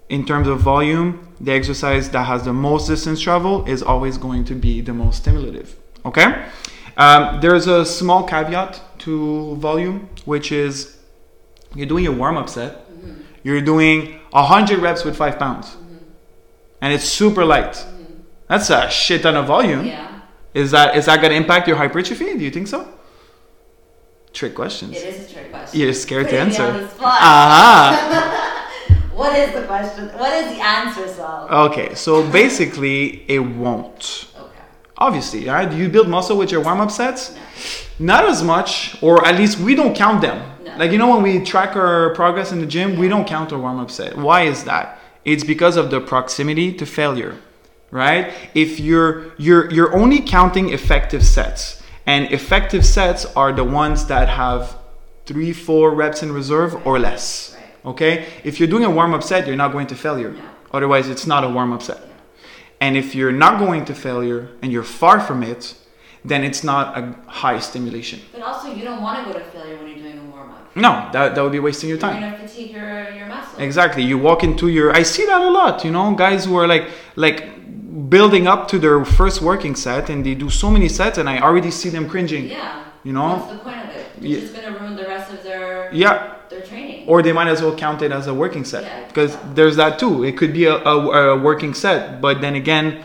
in 0.08 0.24
terms 0.24 0.46
of 0.48 0.60
volume, 0.60 1.28
the 1.40 1.52
exercise 1.52 2.10
that 2.10 2.24
has 2.24 2.44
the 2.44 2.52
most 2.52 2.88
distance 2.88 3.20
travel 3.20 3.64
is 3.64 3.82
always 3.82 4.18
going 4.18 4.44
to 4.44 4.54
be 4.54 4.80
the 4.80 4.92
most 4.92 5.18
stimulative. 5.18 5.79
Okay? 6.04 6.46
Um, 6.96 7.40
there's 7.40 7.66
a 7.66 7.84
small 7.84 8.24
caveat 8.24 8.80
to 9.00 9.56
volume, 9.56 10.08
which 10.24 10.52
is 10.52 10.98
you're 11.74 11.86
doing 11.86 12.06
a 12.06 12.12
warm 12.12 12.36
up 12.36 12.48
set, 12.48 12.84
you're 13.42 13.60
doing 13.60 14.18
100 14.30 14.78
reps 14.80 15.04
with 15.04 15.16
5 15.16 15.38
pounds, 15.38 15.76
and 16.80 16.92
it's 16.92 17.04
super 17.04 17.44
light. 17.44 17.84
That's 18.48 18.68
a 18.70 18.90
shit 18.90 19.22
ton 19.22 19.36
of 19.36 19.46
volume. 19.46 19.86
Yeah, 19.86 20.20
Is 20.54 20.72
that 20.72 20.96
is 20.96 21.06
that 21.06 21.20
going 21.20 21.30
to 21.30 21.36
impact 21.36 21.68
your 21.68 21.76
hypertrophy? 21.76 22.36
Do 22.36 22.44
you 22.44 22.50
think 22.50 22.66
so? 22.66 22.86
Trick 24.32 24.54
questions. 24.54 24.96
it 24.96 25.04
is 25.14 25.30
a 25.30 25.32
trick 25.32 25.50
question. 25.50 25.80
You're 25.80 25.92
scared 25.92 26.24
to 26.26 26.30
Putting 26.30 26.46
answer. 26.46 26.62
on 26.64 26.76
the 26.82 26.88
spot. 26.88 27.18
Ah. 27.20 28.56
What 29.20 29.36
is 29.36 29.52
the 29.52 29.66
question? 29.66 30.08
What 30.18 30.32
is 30.32 30.56
the 30.56 30.62
answer, 30.64 31.06
Sal? 31.06 31.46
Okay, 31.66 31.94
so 31.94 32.26
basically, 32.30 33.22
it 33.28 33.40
won't. 33.40 34.26
Obviously, 35.00 35.48
right? 35.48 35.70
Do 35.70 35.76
you 35.76 35.88
build 35.88 36.08
muscle 36.08 36.36
with 36.36 36.52
your 36.52 36.62
warm 36.62 36.80
up 36.80 36.90
sets? 36.90 37.34
No. 37.34 37.40
Not 37.98 38.24
as 38.26 38.42
much, 38.42 39.02
or 39.02 39.26
at 39.26 39.36
least 39.36 39.58
we 39.58 39.74
don't 39.74 39.94
count 39.96 40.20
them. 40.20 40.38
No. 40.64 40.76
Like, 40.76 40.92
you 40.92 40.98
know, 40.98 41.10
when 41.14 41.22
we 41.22 41.44
track 41.44 41.74
our 41.74 42.14
progress 42.14 42.52
in 42.52 42.60
the 42.60 42.66
gym, 42.66 42.98
we 42.98 43.08
don't 43.08 43.26
count 43.26 43.52
our 43.52 43.58
warm 43.58 43.78
up 43.78 43.90
set. 43.90 44.16
Why 44.16 44.42
is 44.42 44.64
that? 44.64 44.98
It's 45.24 45.44
because 45.44 45.76
of 45.76 45.90
the 45.90 46.00
proximity 46.00 46.72
to 46.74 46.86
failure, 46.86 47.36
right? 47.90 48.32
If 48.54 48.80
you're 48.80 49.32
you're 49.36 49.70
you're 49.70 49.94
only 49.94 50.20
counting 50.20 50.70
effective 50.70 51.24
sets, 51.24 51.82
and 52.06 52.30
effective 52.32 52.84
sets 52.84 53.24
are 53.36 53.52
the 53.52 53.64
ones 53.64 54.06
that 54.06 54.28
have 54.28 54.76
three, 55.26 55.52
four 55.52 55.94
reps 55.94 56.22
in 56.22 56.32
reserve 56.32 56.86
or 56.86 56.98
less. 56.98 57.54
Right. 57.54 57.90
Okay? 57.92 58.26
If 58.44 58.58
you're 58.58 58.68
doing 58.68 58.84
a 58.84 58.90
warm 58.90 59.14
up 59.14 59.22
set, 59.22 59.46
you're 59.46 59.56
not 59.56 59.72
going 59.72 59.86
to 59.88 59.94
failure. 59.94 60.34
Otherwise, 60.72 61.08
it's 61.08 61.26
not 61.26 61.44
a 61.44 61.48
warm 61.48 61.72
up 61.72 61.82
set. 61.82 62.00
And 62.80 62.96
if 62.96 63.14
you're 63.14 63.32
not 63.32 63.58
going 63.58 63.84
to 63.86 63.94
failure 63.94 64.48
and 64.62 64.72
you're 64.72 64.82
far 64.82 65.20
from 65.20 65.42
it, 65.42 65.74
then 66.24 66.44
it's 66.44 66.62
not 66.64 66.98
a 66.98 67.14
high 67.26 67.58
stimulation. 67.58 68.20
But 68.32 68.42
also, 68.42 68.72
you 68.72 68.84
don't 68.84 69.02
want 69.02 69.26
to 69.26 69.32
go 69.32 69.38
to 69.38 69.44
failure 69.46 69.76
when 69.76 69.88
you're 69.88 69.98
doing 69.98 70.18
a 70.18 70.24
warm 70.30 70.50
up. 70.50 70.74
No, 70.76 71.08
that, 71.12 71.34
that 71.34 71.42
would 71.42 71.52
be 71.52 71.60
wasting 71.60 71.88
your 71.88 71.98
time. 71.98 72.20
You're 72.20 72.30
gonna 72.30 72.48
fatigue 72.48 72.72
your 72.72 73.10
your 73.10 73.26
muscles. 73.26 73.60
Exactly. 73.60 74.02
You 74.02 74.18
walk 74.18 74.44
into 74.44 74.68
your 74.68 74.94
I 74.94 75.02
see 75.02 75.26
that 75.26 75.40
a 75.40 75.50
lot, 75.50 75.84
you 75.84 75.90
know, 75.90 76.14
guys 76.14 76.44
who 76.44 76.56
are 76.56 76.66
like 76.66 76.88
like 77.16 78.08
building 78.08 78.46
up 78.46 78.68
to 78.68 78.78
their 78.78 79.04
first 79.04 79.40
working 79.40 79.74
set 79.74 80.10
and 80.10 80.24
they 80.24 80.34
do 80.34 80.50
so 80.50 80.70
many 80.70 80.88
sets 80.88 81.18
and 81.18 81.28
I 81.28 81.40
already 81.40 81.70
see 81.70 81.88
them 81.88 82.08
cringing. 82.08 82.48
Yeah. 82.48 82.84
You 83.04 83.12
know? 83.12 83.28
What's 83.36 83.52
the 83.52 83.58
point 83.58 83.78
of 83.84 83.90
it? 83.90 84.06
It's 84.16 84.24
Yeah. 84.26 84.40
just 84.40 84.54
gonna 84.54 84.78
ruin 84.78 84.94
the 84.96 85.04
rest 85.04 85.32
of 85.32 85.42
their 85.42 85.88
Yeah. 85.92 86.34
their 86.50 86.60
training. 86.60 87.04
Or 87.06 87.22
they 87.22 87.32
might 87.32 87.48
as 87.48 87.62
well 87.62 87.74
count 87.74 88.02
it 88.02 88.12
as 88.12 88.26
a 88.26 88.34
working 88.34 88.64
set. 88.64 88.82
Yeah. 88.84 89.06
Because 89.08 89.36
there's 89.54 89.76
that 89.76 89.98
too. 89.98 90.24
It 90.24 90.36
could 90.36 90.52
be 90.52 90.64
a, 90.66 90.74
a, 90.76 90.96
a 91.34 91.38
working 91.38 91.74
set, 91.74 92.20
but 92.20 92.40
then 92.40 92.54
again, 92.54 93.00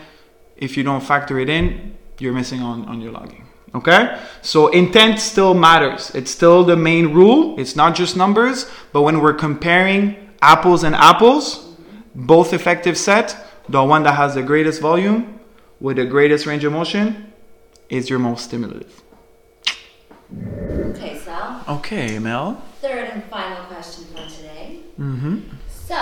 if 0.56 0.76
you 0.76 0.82
don't 0.82 1.02
factor 1.02 1.38
it 1.38 1.48
in, 1.48 1.94
you're 2.18 2.32
missing 2.32 2.60
on, 2.62 2.84
on 2.86 3.00
your 3.00 3.12
logging. 3.12 3.44
Okay? 3.74 4.18
So 4.42 4.68
intent 4.68 5.20
still 5.20 5.54
matters. 5.54 6.10
It's 6.14 6.30
still 6.30 6.64
the 6.64 6.76
main 6.76 7.12
rule. 7.12 7.58
It's 7.58 7.76
not 7.76 7.94
just 7.94 8.16
numbers, 8.16 8.66
but 8.92 9.02
when 9.02 9.20
we're 9.20 9.34
comparing 9.34 10.16
apples 10.42 10.82
and 10.82 10.94
apples, 10.94 11.76
both 12.14 12.52
effective 12.52 12.96
set, 12.96 13.36
the 13.68 13.82
one 13.84 14.02
that 14.04 14.14
has 14.14 14.34
the 14.34 14.42
greatest 14.42 14.80
volume 14.80 15.38
with 15.80 15.96
the 15.96 16.04
greatest 16.06 16.46
range 16.46 16.64
of 16.64 16.72
motion 16.72 17.32
is 17.90 18.08
your 18.10 18.18
most 18.18 18.44
stimulative. 18.44 19.02
Okay, 20.32 21.18
Sal. 21.18 21.62
Okay, 21.68 22.18
Mel. 22.18 22.60
Third 22.80 23.10
and 23.10 23.24
final 23.24 23.64
question 23.64 24.04
for 24.06 24.28
today. 24.28 24.80
Mm-hmm. 24.98 25.40
So 25.68 25.94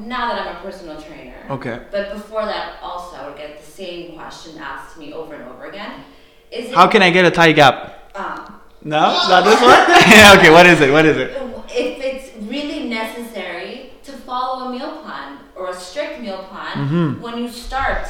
now 0.00 0.32
that 0.32 0.46
I'm 0.46 0.56
a 0.56 0.60
personal 0.60 1.00
trainer. 1.00 1.36
Okay. 1.50 1.80
But 1.90 2.14
before 2.14 2.46
that, 2.46 2.78
also 2.82 3.16
I 3.16 3.28
would 3.28 3.36
get 3.36 3.58
the 3.62 3.70
same 3.70 4.16
question 4.16 4.58
asked 4.58 4.94
to 4.94 5.00
me 5.00 5.12
over 5.12 5.34
and 5.34 5.44
over 5.50 5.66
again. 5.66 6.04
Is 6.50 6.70
it? 6.70 6.74
How 6.74 6.86
can 6.88 7.02
I 7.02 7.10
get 7.10 7.26
a 7.26 7.30
tie 7.30 7.52
gap? 7.52 8.10
Um, 8.16 8.60
No, 8.82 9.00
not 9.28 9.44
this 9.44 9.60
one. 9.60 9.80
okay. 10.38 10.50
What 10.50 10.66
is 10.66 10.80
it? 10.80 10.90
What 10.92 11.04
is 11.04 11.16
it? 11.18 11.30
if 11.70 12.00
it's 12.02 12.44
really 12.48 12.88
necessary 12.88 13.92
to 14.02 14.12
follow 14.12 14.68
a 14.68 14.70
meal 14.72 15.02
plan 15.02 15.38
or 15.54 15.68
a 15.70 15.74
strict 15.74 16.20
meal 16.20 16.42
plan 16.50 16.88
Mhm. 16.88 17.20
when 17.20 17.36
you 17.36 17.48
start, 17.50 18.08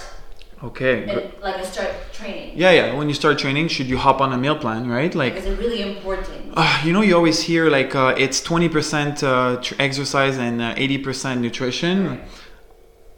Okay. 0.65 1.03
in, 1.05 1.33
like 1.41 1.57
a 1.57 1.65
start 1.65 1.91
training. 2.13 2.53
Yeah, 2.57 2.73
yeah. 2.73 2.95
When 2.95 3.09
you 3.09 3.15
start 3.15 3.39
training, 3.39 3.69
should 3.69 3.87
you 3.87 3.97
hop 3.97 4.21
on 4.21 4.33
a 4.33 4.37
meal 4.39 4.57
plan, 4.57 4.89
right? 4.89 5.15
Like, 5.15 5.35
Is 5.37 5.45
it 5.47 5.59
really 5.59 5.83
important? 5.97 6.53
uh, 6.57 6.83
you 6.85 6.93
know, 6.93 7.01
you 7.01 7.15
always 7.15 7.41
hear 7.41 7.71
like 7.71 7.95
uh, 7.95 8.15
it's 8.19 8.41
twenty 8.43 8.69
percent 8.69 9.23
uh, 9.23 9.59
tr- 9.63 9.75
exercise 9.79 10.37
and 10.37 10.61
uh, 10.61 10.75
eighty 10.77 10.99
percent 10.99 11.41
nutrition. 11.41 12.21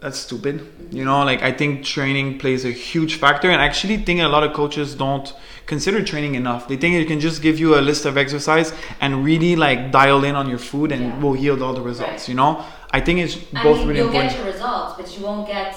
That's 0.00 0.18
stupid. 0.18 0.66
You 0.90 1.04
know, 1.04 1.24
like 1.24 1.42
I 1.42 1.52
think 1.52 1.84
training 1.84 2.38
plays 2.38 2.64
a 2.64 2.70
huge 2.70 3.14
factor, 3.16 3.50
and 3.50 3.60
I 3.60 3.66
actually 3.66 3.98
think 3.98 4.20
a 4.20 4.28
lot 4.28 4.42
of 4.44 4.52
coaches 4.54 4.94
don't 4.94 5.32
consider 5.66 6.02
training 6.02 6.34
enough. 6.36 6.68
They 6.68 6.76
think 6.76 6.94
it 6.96 7.06
can 7.06 7.20
just 7.20 7.42
give 7.42 7.58
you 7.58 7.78
a 7.78 7.82
list 7.82 8.06
of 8.06 8.16
exercise 8.16 8.72
and 9.00 9.24
really 9.24 9.56
like 9.56 9.90
dial 9.92 10.24
in 10.24 10.34
on 10.36 10.48
your 10.48 10.58
food, 10.58 10.92
and 10.92 11.02
Yeah. 11.02 11.18
will 11.20 11.36
yield 11.36 11.60
all 11.62 11.74
the 11.74 11.82
results. 11.82 12.22
Right. 12.22 12.28
You 12.28 12.34
know, 12.34 12.64
I 12.90 13.00
think 13.00 13.20
it's 13.20 13.36
I 13.54 13.62
both 13.62 13.78
mean, 13.78 13.88
really 13.88 13.98
you'll 14.00 14.08
important. 14.08 14.32
get 14.32 14.38
your 14.44 14.52
results, 14.52 14.94
but 14.98 15.18
you 15.18 15.24
won't 15.24 15.46
get 15.46 15.76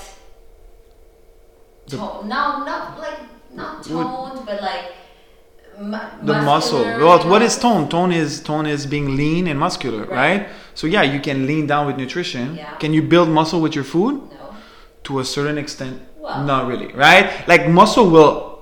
tone. 1.98 2.28
No, 2.28 2.64
not 2.64 3.00
like 3.00 3.20
not 3.54 3.84
toned, 3.84 4.46
but 4.46 4.62
like 4.62 4.86
the 5.78 6.34
muscle. 6.42 6.84
Well, 6.84 7.28
what 7.30 7.42
know? 7.42 7.48
tone? 7.50 7.90
Tone 7.90 8.12
is 8.12 8.42
tone 8.42 8.66
is 8.66 8.86
being 8.86 9.16
lean 9.16 9.48
and 9.48 9.60
muscular, 9.60 10.06
right? 10.06 10.42
Right. 10.42 10.50
So 10.76 10.88
yeah, 10.88 11.02
you 11.04 11.20
can 11.20 11.48
lean 11.48 11.68
down 11.68 11.88
with 11.88 11.98
nutrition. 11.98 12.56
Yeah. 12.56 12.76
Can 12.78 12.94
you 12.94 13.02
build 13.02 13.30
muscle 13.30 13.62
with 13.62 13.76
your 13.76 13.84
food? 13.84 14.16
No. 14.32 14.56
To 15.06 15.20
a 15.20 15.26
certain 15.26 15.58
extent, 15.58 16.02
Well. 16.18 16.44
not 16.44 16.68
really, 16.68 16.94
right? 16.94 17.48
Like 17.48 17.68
muscle 17.68 18.10
will 18.10 18.54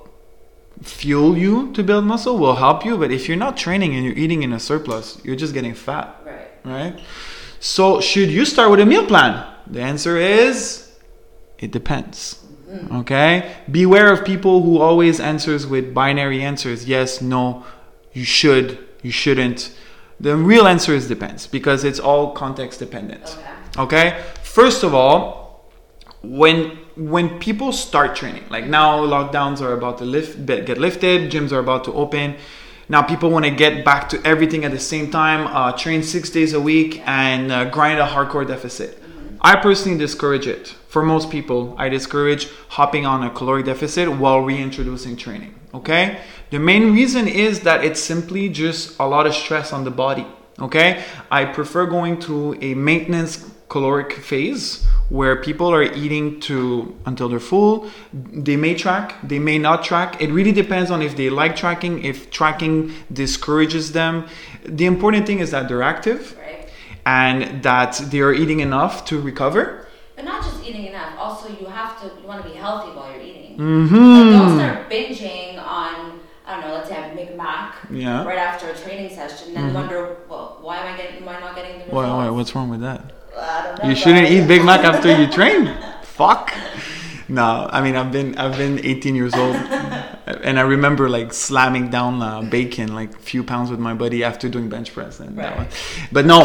fuel 0.81 1.37
you 1.37 1.71
to 1.73 1.83
build 1.83 2.05
muscle, 2.05 2.37
will 2.37 2.55
help 2.55 2.83
you, 2.83 2.97
but 2.97 3.11
if 3.11 3.27
you're 3.27 3.37
not 3.37 3.55
training 3.55 3.95
and 3.95 4.03
you're 4.03 4.15
eating 4.17 4.41
in 4.41 4.51
a 4.51 4.59
surplus, 4.59 5.21
you're 5.23 5.35
just 5.35 5.53
getting 5.53 5.75
fat, 5.75 6.15
Right. 6.25 6.49
right? 6.63 6.99
So 7.59 8.01
should 8.01 8.31
you 8.31 8.45
start 8.45 8.71
with 8.71 8.79
a 8.79 8.85
meal 8.85 9.05
plan? 9.05 9.45
The 9.67 9.81
answer 9.81 10.17
is 10.17 10.89
it 11.59 11.71
depends. 11.71 12.40
Okay? 12.91 13.55
Beware 13.69 14.11
of 14.11 14.23
people 14.25 14.63
who 14.63 14.79
always 14.79 15.19
answers 15.19 15.67
with 15.67 15.93
binary 15.93 16.41
answers. 16.41 16.87
Yes, 16.87 17.21
no, 17.21 17.65
you 18.13 18.23
should, 18.23 18.79
you 19.01 19.11
shouldn't. 19.11 19.75
The 20.19 20.35
real 20.37 20.67
answer 20.67 20.93
is 20.93 21.07
depends 21.07 21.47
because 21.47 21.83
it's 21.83 21.99
all 21.99 22.33
context 22.33 22.79
dependent. 22.79 23.37
Okay. 23.77 24.07
Okay? 24.07 24.23
First 24.43 24.83
of 24.83 24.93
all, 24.93 25.71
when 26.21 26.77
when 26.95 27.39
people 27.39 27.71
start 27.71 28.15
training, 28.15 28.43
like 28.49 28.67
now 28.67 28.99
lockdowns 28.99 29.61
are 29.61 29.73
about 29.73 29.97
to 29.99 30.05
lift 30.05 30.45
get 30.45 30.77
lifted, 30.77 31.31
gyms 31.31 31.51
are 31.51 31.59
about 31.59 31.83
to 31.85 31.93
open. 31.93 32.35
Now 32.89 33.01
people 33.01 33.29
want 33.29 33.45
to 33.45 33.51
get 33.51 33.85
back 33.85 34.09
to 34.09 34.21
everything 34.25 34.65
at 34.65 34.71
the 34.71 34.79
same 34.79 35.09
time, 35.09 35.47
uh, 35.47 35.71
train 35.71 36.03
six 36.03 36.29
days 36.29 36.53
a 36.53 36.59
week, 36.59 37.01
and 37.07 37.51
uh, 37.51 37.65
grind 37.65 37.99
a 37.99 38.05
hardcore 38.05 38.45
deficit. 38.45 39.01
I 39.39 39.55
personally 39.55 39.97
discourage 39.97 40.45
it. 40.45 40.75
For 40.91 41.03
most 41.03 41.29
people, 41.29 41.73
I 41.77 41.87
discourage 41.87 42.49
hopping 42.67 43.05
on 43.05 43.23
a 43.23 43.29
caloric 43.29 43.65
deficit 43.65 44.11
while 44.11 44.41
reintroducing 44.41 45.15
training. 45.15 45.55
Okay? 45.73 46.19
The 46.49 46.59
main 46.59 46.93
reason 46.93 47.29
is 47.29 47.61
that 47.61 47.85
it's 47.85 48.01
simply 48.01 48.49
just 48.49 48.99
a 48.99 49.07
lot 49.07 49.25
of 49.25 49.33
stress 49.33 49.71
on 49.71 49.85
the 49.85 49.89
body. 49.89 50.27
Okay? 50.59 51.01
I 51.31 51.45
prefer 51.45 51.85
going 51.85 52.19
to 52.27 52.57
a 52.59 52.73
maintenance 52.73 53.49
caloric 53.69 54.11
phase 54.11 54.85
where 55.07 55.37
people 55.37 55.73
are 55.73 55.83
eating 55.83 56.41
to 56.41 56.93
until 57.05 57.29
they're 57.29 57.39
full. 57.39 57.89
They 58.11 58.57
may 58.57 58.75
track, 58.75 59.15
they 59.23 59.39
may 59.39 59.57
not 59.57 59.85
track. 59.85 60.21
It 60.21 60.29
really 60.29 60.51
depends 60.51 60.91
on 60.91 61.01
if 61.01 61.15
they 61.15 61.29
like 61.29 61.55
tracking, 61.55 62.03
if 62.03 62.29
tracking 62.31 62.91
discourages 63.13 63.93
them. 63.93 64.27
The 64.65 64.87
important 64.87 65.25
thing 65.25 65.39
is 65.39 65.51
that 65.51 65.69
they're 65.69 65.83
active 65.83 66.35
Right. 66.37 66.69
and 67.05 67.63
that 67.63 67.93
they 68.11 68.19
are 68.19 68.33
eating 68.33 68.59
enough 68.59 69.05
to 69.05 69.21
recover. 69.21 69.87
But 70.15 70.25
not 70.25 70.43
just 70.43 70.63
eating 70.63 70.85
enough, 70.85 71.17
also 71.17 71.49
Mm-hmm. 73.61 73.95
Don't 73.95 74.57
start 74.57 74.89
binging 74.89 75.57
on, 75.63 76.19
I 76.47 76.53
don't 76.53 76.61
know, 76.61 76.73
let's 76.73 76.89
say 76.89 76.95
I 76.97 77.13
make 77.13 77.29
a 77.31 77.35
Mac 77.35 77.75
Yeah. 77.91 78.23
right 78.25 78.37
after 78.39 78.69
a 78.69 78.75
training 78.75 79.13
session 79.13 79.55
and 79.55 79.73
wonder, 79.75 80.17
well, 80.27 80.57
why 80.61 80.77
am 80.77 80.93
I 80.93 80.97
getting, 80.97 81.23
why 81.23 81.35
am 81.35 81.43
I 81.43 81.47
not 81.47 81.55
getting 81.55 81.73
the 81.73 81.85
results? 81.85 81.93
Why, 81.93 82.09
why, 82.25 82.29
what's 82.31 82.55
wrong 82.55 82.69
with 82.69 82.81
that? 82.81 83.13
I 83.37 83.63
don't 83.63 83.83
know. 83.83 83.89
You 83.89 83.95
shouldn't 83.95 84.29
eat 84.31 84.47
Big 84.47 84.65
Mac 84.65 84.83
after 84.83 85.15
you 85.15 85.27
train. 85.39 85.71
Fuck. 86.01 86.53
No, 87.29 87.69
I 87.71 87.81
mean 87.81 87.95
I've 87.95 88.11
been 88.11 88.37
I've 88.37 88.57
been 88.57 88.83
18 88.85 89.15
years 89.15 89.33
old, 89.35 89.55
and 90.43 90.59
I 90.59 90.63
remember 90.63 91.07
like 91.07 91.31
slamming 91.31 91.89
down 91.89 92.21
uh, 92.21 92.41
bacon 92.41 92.93
like 92.93 93.13
a 93.15 93.19
few 93.19 93.41
pounds 93.41 93.71
with 93.71 93.79
my 93.79 93.93
buddy 93.93 94.21
after 94.21 94.49
doing 94.49 94.67
bench 94.67 94.93
press. 94.93 95.21
And 95.21 95.37
that 95.37 95.55
one. 95.55 95.67
But 96.11 96.25
no, 96.25 96.41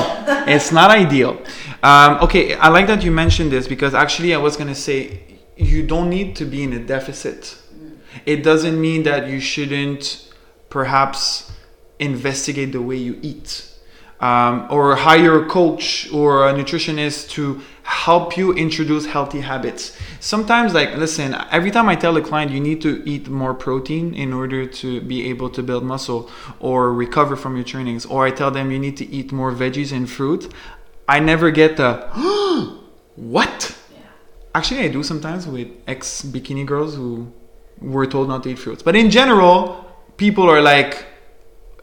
it's 0.46 0.70
not 0.70 0.92
ideal. 0.92 1.42
Um, 1.82 2.18
okay, 2.22 2.54
I 2.54 2.68
like 2.68 2.86
that 2.86 3.02
you 3.02 3.10
mentioned 3.10 3.50
this 3.50 3.66
because 3.66 3.94
actually 3.94 4.32
I 4.32 4.38
was 4.38 4.56
gonna 4.56 4.76
say 4.76 5.35
you 5.56 5.86
don't 5.86 6.10
need 6.10 6.36
to 6.36 6.44
be 6.44 6.62
in 6.62 6.72
a 6.72 6.78
deficit. 6.78 7.58
It 8.24 8.42
doesn't 8.42 8.80
mean 8.80 9.02
that 9.04 9.28
you 9.28 9.40
shouldn't 9.40 10.32
perhaps 10.70 11.52
investigate 11.98 12.72
the 12.72 12.82
way 12.82 12.96
you 12.96 13.18
eat 13.22 13.76
um, 14.20 14.66
or 14.70 14.96
hire 14.96 15.42
a 15.42 15.48
coach 15.48 16.10
or 16.12 16.48
a 16.48 16.52
nutritionist 16.54 17.30
to 17.30 17.60
help 17.82 18.36
you 18.36 18.52
introduce 18.52 19.06
healthy 19.06 19.40
habits. 19.40 19.96
Sometimes, 20.20 20.74
like, 20.74 20.96
listen, 20.96 21.34
every 21.50 21.70
time 21.70 21.88
I 21.88 21.96
tell 21.96 22.16
a 22.16 22.22
client 22.22 22.50
you 22.50 22.60
need 22.60 22.80
to 22.82 23.02
eat 23.08 23.28
more 23.28 23.54
protein 23.54 24.14
in 24.14 24.32
order 24.32 24.66
to 24.66 25.00
be 25.02 25.28
able 25.28 25.50
to 25.50 25.62
build 25.62 25.84
muscle 25.84 26.30
or 26.60 26.92
recover 26.92 27.36
from 27.36 27.56
your 27.56 27.64
trainings, 27.64 28.06
or 28.06 28.26
I 28.26 28.30
tell 28.30 28.50
them 28.50 28.70
you 28.70 28.78
need 28.78 28.96
to 28.98 29.06
eat 29.06 29.32
more 29.32 29.52
veggies 29.52 29.92
and 29.92 30.08
fruit, 30.08 30.52
I 31.08 31.20
never 31.20 31.50
get 31.50 31.76
the 31.76 32.08
what? 33.16 33.76
Actually, 34.56 34.80
I 34.80 34.88
do 34.88 35.02
sometimes 35.02 35.46
with 35.46 35.68
ex 35.86 36.22
bikini 36.22 36.64
girls 36.64 36.94
who 36.94 37.30
were 37.78 38.06
told 38.06 38.26
not 38.28 38.42
to 38.44 38.48
eat 38.48 38.58
fruits. 38.58 38.82
But 38.82 38.96
in 38.96 39.10
general, 39.10 39.84
people 40.16 40.48
are 40.48 40.62
like, 40.62 41.04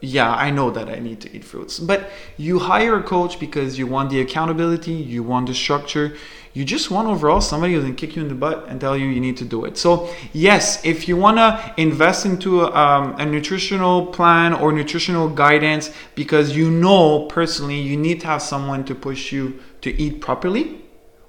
yeah, 0.02 0.34
I 0.34 0.50
know 0.50 0.72
that 0.72 0.90
I 0.90 0.98
need 0.98 1.22
to 1.22 1.36
eat 1.36 1.44
fruits. 1.44 1.78
But 1.78 2.10
you 2.36 2.58
hire 2.58 2.98
a 2.98 3.04
coach 3.04 3.40
because 3.40 3.78
you 3.78 3.86
want 3.86 4.10
the 4.10 4.22
accountability, 4.22 4.94
you 4.94 5.22
want 5.22 5.50
the 5.50 5.54
structure, 5.54 6.16
you 6.54 6.66
just 6.66 6.90
want 6.90 7.08
overall 7.08 7.42
somebody 7.42 7.76
who 7.76 7.84
can 7.84 7.96
kick 7.96 8.16
you 8.16 8.24
in 8.24 8.28
the 8.28 8.34
butt 8.34 8.66
and 8.68 8.82
tell 8.82 8.98
you 8.98 9.06
you 9.06 9.22
need 9.22 9.38
to 9.38 9.46
do 9.46 9.66
it. 9.66 9.78
So, 9.78 10.10
yes, 10.34 10.84
if 10.84 11.08
you 11.08 11.16
want 11.16 11.38
to 11.38 11.76
invest 11.78 12.26
into 12.26 12.62
a, 12.64 12.72
um, 12.74 13.16
a 13.20 13.26
nutritional 13.28 14.08
plan 14.08 14.52
or 14.52 14.74
nutritional 14.74 15.30
guidance 15.30 15.92
because 16.16 16.58
you 16.58 16.72
know 16.72 17.28
personally 17.28 17.80
you 17.80 17.96
need 17.96 18.22
to 18.22 18.28
have 18.28 18.42
someone 18.42 18.84
to 18.86 18.96
push 18.96 19.32
you 19.32 19.60
to 19.82 19.92
eat 20.02 20.22
properly 20.22 20.83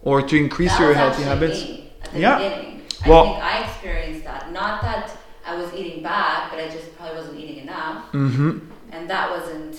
or 0.04 0.22
to 0.22 0.36
increase 0.36 0.70
That 0.72 0.80
your 0.80 0.94
healthy 0.94 1.22
habits. 1.24 1.62
me 1.62 1.90
at 2.04 2.14
Yeah. 2.14 2.36
beginning. 2.38 2.82
Well- 3.06 3.24
I 3.24 3.26
think 3.32 3.44
I 3.44 3.58
experienced 3.68 4.24
that. 4.24 4.52
Not 4.52 4.82
that 4.82 5.10
I 5.46 5.56
was 5.56 5.68
eating 5.74 6.02
bad, 6.02 6.50
but 6.50 6.58
I 6.60 6.68
just 6.68 6.96
probably 6.96 7.16
wasn't 7.16 7.38
eating 7.40 7.58
enough. 7.66 8.04
hmm 8.12 8.58
And 8.92 9.10
that 9.10 9.30
wasn't 9.30 9.76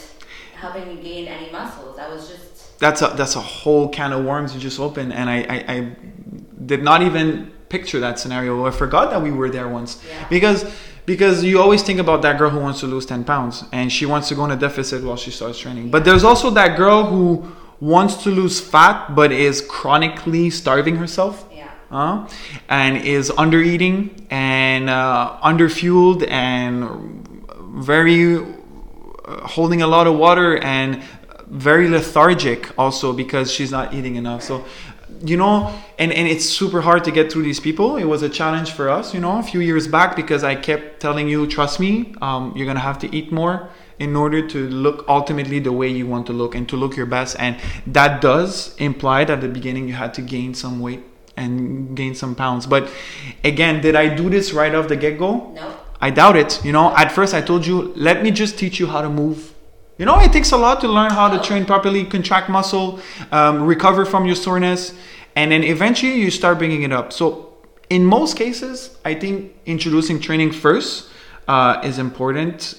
helping 0.59 0.87
me 0.87 0.95
gain 1.01 1.27
any 1.27 1.51
muscles. 1.51 1.97
I 1.99 2.07
was 2.13 2.27
just, 2.27 2.79
that's 2.79 3.01
a 3.01 3.07
that's 3.15 3.35
a 3.35 3.39
whole 3.41 3.87
can 3.89 4.11
of 4.11 4.25
worms 4.25 4.53
you 4.53 4.59
just 4.59 4.79
opened 4.81 5.13
and 5.13 5.29
I, 5.29 5.37
I, 5.55 5.57
I 5.75 5.77
did 6.65 6.83
not 6.83 7.01
even 7.01 7.51
picture 7.69 7.99
that 8.01 8.19
scenario 8.19 8.65
i 8.65 8.71
forgot 8.71 9.09
that 9.11 9.21
we 9.21 9.31
were 9.31 9.49
there 9.49 9.67
once 9.69 9.91
Yeah. 10.03 10.27
because 10.29 10.65
because 11.05 11.41
you 11.43 11.61
always 11.61 11.81
think 11.83 11.99
about 12.05 12.21
that 12.23 12.37
girl 12.37 12.49
who 12.49 12.59
wants 12.59 12.81
to 12.81 12.87
lose 12.87 13.05
10 13.05 13.23
pounds 13.23 13.63
and 13.71 13.91
she 13.91 14.05
wants 14.05 14.27
to 14.29 14.35
go 14.35 14.43
in 14.45 14.51
a 14.51 14.55
deficit 14.57 15.03
while 15.05 15.15
she 15.15 15.31
starts 15.31 15.57
training 15.57 15.89
but 15.89 16.03
there's 16.03 16.23
also 16.25 16.49
that 16.51 16.75
girl 16.77 17.05
who 17.05 17.49
wants 17.79 18.23
to 18.23 18.29
lose 18.29 18.59
fat 18.59 19.15
but 19.15 19.31
is 19.31 19.61
chronically 19.61 20.49
starving 20.49 20.95
herself 20.95 21.47
yeah. 21.51 21.69
uh, 21.91 22.27
and 22.69 22.97
is 22.97 23.31
under 23.37 23.61
eating 23.61 24.27
and 24.29 24.89
uh, 24.89 25.37
under 25.41 25.69
fueled 25.69 26.23
and 26.23 27.27
very 27.75 28.37
uh, 28.37 29.47
holding 29.47 29.81
a 29.81 29.87
lot 29.87 30.07
of 30.07 30.17
water 30.17 30.57
and 30.57 31.03
very 31.47 31.89
lethargic 31.89 32.77
also 32.79 33.13
because 33.13 33.51
she's 33.51 33.71
not 33.71 33.93
eating 33.93 34.15
enough. 34.15 34.41
So 34.41 34.65
you 35.23 35.37
know 35.37 35.73
and, 35.97 36.11
and 36.11 36.27
it's 36.27 36.45
super 36.45 36.81
hard 36.81 37.03
to 37.05 37.11
get 37.11 37.31
through 37.31 37.43
these 37.43 37.59
people. 37.59 37.95
It 37.95 38.03
was 38.03 38.21
a 38.21 38.29
challenge 38.29 38.71
for 38.71 38.89
us 38.89 39.13
you 39.13 39.19
know 39.19 39.39
a 39.39 39.43
few 39.43 39.59
years 39.59 39.87
back 39.87 40.15
because 40.15 40.43
i 40.43 40.55
kept 40.55 40.99
telling 40.99 41.29
you 41.29 41.47
trust 41.47 41.79
me 41.79 42.13
um, 42.21 42.51
you're 42.55 42.65
gonna 42.65 42.79
have 42.79 42.99
to 42.99 43.15
eat 43.15 43.31
more 43.31 43.69
in 43.99 44.15
order 44.15 44.45
to 44.47 44.67
look 44.69 45.05
ultimately 45.07 45.59
the 45.59 45.71
way 45.71 45.87
you 45.87 46.05
want 46.05 46.25
to 46.27 46.33
look 46.33 46.53
and 46.55 46.67
to 46.69 46.75
look 46.75 46.95
your 46.95 47.05
best 47.05 47.35
and 47.39 47.57
that 47.87 48.21
does 48.21 48.75
imply 48.77 49.23
that 49.23 49.33
at 49.33 49.41
the 49.41 49.47
beginning 49.47 49.87
you 49.87 49.93
had 49.93 50.13
to 50.13 50.21
gain 50.21 50.53
some 50.53 50.79
weight 50.79 51.01
and 51.37 51.95
gain 51.95 52.13
some 52.13 52.35
pounds 52.35 52.65
but 52.65 52.89
again 53.43 53.81
did 53.81 53.95
i 53.95 54.07
do 54.13 54.29
this 54.29 54.53
right 54.53 54.75
off 54.75 54.87
the 54.87 54.95
get-go 54.95 55.51
No. 55.53 55.77
I 56.01 56.09
doubt 56.09 56.35
it. 56.35 56.63
You 56.63 56.71
know, 56.71 56.95
at 56.95 57.11
first 57.11 57.33
I 57.33 57.41
told 57.41 57.65
you, 57.65 57.93
let 57.95 58.21
me 58.21 58.29
just 58.29 58.59
teach 58.59 58.79
you 58.79 58.87
how 58.87 59.01
to 59.01 59.09
move. 59.09 59.53
You 59.97 60.05
know, 60.05 60.19
it 60.19 60.33
takes 60.33 60.51
a 60.51 60.57
lot 60.57 60.81
to 60.81 60.87
learn 60.87 61.09
how 61.09 61.29
to 61.29 61.41
train 61.41 61.65
properly, 61.65 62.03
contract 62.03 62.49
muscle, 62.49 62.99
um, 63.31 63.63
recover 63.63 64.05
from 64.05 64.25
your 64.25 64.35
soreness, 64.35 64.93
and 65.35 65.51
then 65.51 65.63
eventually 65.63 66.19
you 66.19 66.29
start 66.31 66.57
bringing 66.57 66.83
it 66.83 66.91
up. 66.91 67.13
So, 67.13 67.53
in 67.89 68.05
most 68.05 68.35
cases, 68.37 68.97
I 69.05 69.13
think 69.15 69.53
introducing 69.65 70.19
training 70.19 70.51
first 70.51 71.09
uh, 71.47 71.79
is 71.83 71.97
important, 71.97 72.75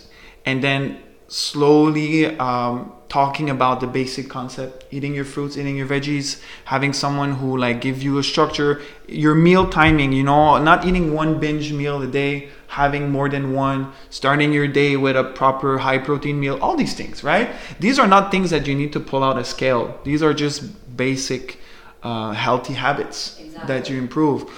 and 0.47 0.63
then 0.63 0.99
slowly 1.29 2.27
um, 2.39 2.93
talking 3.09 3.51
about 3.51 3.81
the 3.81 3.87
basic 3.87 4.29
concept 4.29 4.85
eating 4.93 5.15
your 5.15 5.25
fruits 5.25 5.59
eating 5.59 5.77
your 5.77 5.87
veggies 5.87 6.41
having 6.65 6.93
someone 6.93 7.33
who 7.33 7.57
like 7.57 7.81
give 7.81 8.03
you 8.03 8.19
a 8.19 8.23
structure 8.23 8.81
your 9.09 9.35
meal 9.35 9.69
timing 9.69 10.13
you 10.13 10.23
know 10.23 10.57
not 10.59 10.87
eating 10.87 11.13
one 11.13 11.39
binge 11.41 11.73
meal 11.73 12.01
a 12.01 12.07
day 12.07 12.49
having 12.69 13.11
more 13.11 13.29
than 13.29 13.53
one 13.53 13.93
starting 14.11 14.53
your 14.53 14.69
day 14.69 14.97
with 14.97 15.17
a 15.17 15.25
proper 15.25 15.79
high 15.79 15.99
protein 15.99 16.39
meal 16.39 16.59
all 16.61 16.77
these 16.77 16.95
things 16.95 17.23
right? 17.23 17.51
These 17.81 17.99
are 17.99 18.07
not 18.07 18.31
things 18.31 18.51
that 18.51 18.67
you 18.67 18.75
need 18.75 18.93
to 18.93 19.01
pull 19.01 19.23
out 19.23 19.39
a 19.39 19.45
scale. 19.45 19.99
These 20.05 20.23
are 20.23 20.35
just 20.35 20.97
basic 20.97 21.59
uh, 22.03 22.33
healthy 22.33 22.75
habits 22.75 23.41
that 23.67 23.89
you 23.89 23.99
improve. 23.99 24.51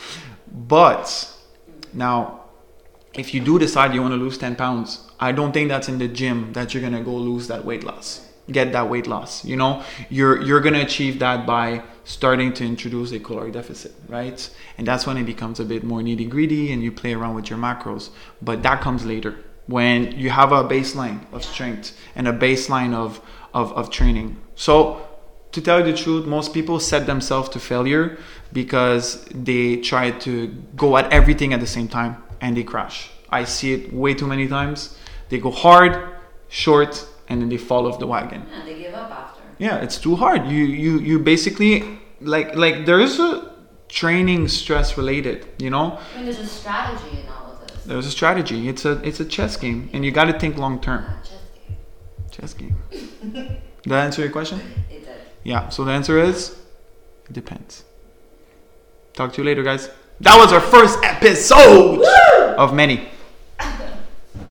But 0.53 1.33
now 1.93 2.38
if 3.15 3.33
you 3.35 3.41
do 3.41 3.59
decide 3.59 3.95
you 3.95 4.03
want 4.03 4.13
to 4.13 4.19
lose 4.19 4.39
10 4.39 4.57
pounds 4.57 5.09
i 5.19 5.33
don't 5.33 5.53
think 5.53 5.69
that's 5.69 5.89
in 5.89 5.99
the 5.99 6.09
gym 6.09 6.53
that 6.53 6.73
you're 6.73 6.83
gonna 6.83 7.03
go 7.03 7.15
lose 7.15 7.49
that 7.49 7.65
weight 7.65 7.85
loss 7.85 8.29
get 8.51 8.73
that 8.73 8.89
weight 8.89 9.07
loss 9.07 9.45
you 9.45 9.57
know? 9.57 9.83
You're 10.09 10.43
you're 10.43 10.61
gonna 10.61 10.81
achieve 10.81 11.19
that 11.19 11.47
by 11.47 11.83
starting 12.05 12.53
to 12.55 12.65
introduce 12.65 13.13
a 13.13 13.21
caloric 13.21 13.53
deficit 13.53 13.93
right? 14.09 14.49
And 14.79 14.87
that's 14.87 15.07
when 15.07 15.17
it 15.17 15.25
becomes 15.25 15.61
a 15.61 15.65
bit 15.65 15.85
more 15.85 16.01
nitty 16.01 16.29
gritty 16.29 16.73
and 16.73 16.83
you 16.83 16.91
play 16.91 17.15
around 17.15 17.35
with 17.35 17.51
your 17.51 17.59
macros. 17.59 18.11
But 18.41 18.63
that 18.63 18.81
comes 18.81 19.05
later 19.05 19.37
when 19.67 20.13
you 20.13 20.31
have 20.31 20.53
a 20.53 20.65
baseline 20.65 21.21
of 21.33 21.45
strength 21.45 21.97
and 22.15 22.27
a 22.27 22.33
baseline 22.33 22.95
of 22.95 23.21
of, 23.55 23.73
of 23.73 23.91
training. 23.91 24.37
So 24.55 25.07
to 25.53 25.61
tell 25.61 25.79
you 25.81 25.93
the 25.93 25.97
truth, 25.97 26.27
most 26.27 26.53
people 26.53 26.79
set 26.81 27.07
themselves 27.07 27.49
to 27.51 27.61
failure 27.61 28.19
because 28.53 29.25
they 29.35 29.77
try 29.77 30.11
to 30.11 30.49
go 30.77 30.97
at 30.97 31.11
everything 31.13 31.53
at 31.53 31.61
the 31.61 31.67
same 31.67 31.89
time 31.89 32.23
and 32.41 32.57
they 32.57 32.65
crash. 32.65 33.11
I 33.31 33.45
see 33.45 33.73
it 33.75 33.93
way 33.93 34.15
too 34.15 34.27
many 34.27 34.49
times. 34.49 34.97
They 35.29 35.39
go 35.39 35.51
hard, 35.51 36.17
short, 36.49 37.07
and 37.29 37.41
then 37.41 37.49
they 37.49 37.59
fall 37.59 37.87
off 37.87 37.99
the 37.99 38.07
wagon. 38.07 38.47
And 38.53 38.67
they 38.67 38.79
give 38.79 38.95
up 38.95 39.11
after. 39.11 39.43
Yeah, 39.59 39.77
it's 39.77 39.99
too 39.99 40.17
hard. 40.17 40.47
You 40.47 40.65
you 40.65 40.99
you 40.99 41.19
basically 41.19 41.99
like 42.21 42.57
like 42.57 42.87
there's 42.87 43.19
a 43.19 43.53
training 43.89 44.49
stress 44.49 44.97
related, 44.97 45.47
you 45.59 45.71
know? 45.71 45.99
I 46.15 46.17
mean, 46.17 46.25
there's 46.27 46.39
a 46.39 46.47
strategy 46.47 47.21
in 47.21 47.29
all 47.29 47.53
of 47.53 47.67
this. 47.67 47.85
There's 47.85 48.07
a 48.07 48.11
strategy. 48.11 48.69
It's 48.69 48.85
a 48.85 49.01
it's 49.07 49.21
a 49.21 49.25
chess 49.25 49.57
game 49.57 49.91
and 49.93 50.05
you 50.05 50.11
got 50.11 50.27
to 50.27 50.39
think 50.39 50.57
long 50.57 50.81
term. 50.81 51.05
Ah, 51.07 51.19
just 51.23 51.37
kidding. 51.55 51.77
Chess 52.31 52.55
game. 52.55 52.77
Did 53.33 53.93
that 53.93 54.05
answer 54.05 54.23
your 54.23 54.31
question? 54.31 54.61
It 54.91 55.05
did. 55.05 55.17
Yeah, 55.45 55.69
so 55.69 55.85
the 55.85 55.93
answer 55.93 56.19
is 56.19 56.57
it 57.27 57.33
depends. 57.33 57.85
Talk 59.15 59.33
to 59.35 59.43
you 59.43 59.45
later, 59.45 59.63
guys. 59.63 59.91
That 60.21 60.37
was 60.37 60.53
our 60.53 60.61
first 60.61 60.99
episode 61.05 62.05
of 62.59 62.75
many. 62.75 63.09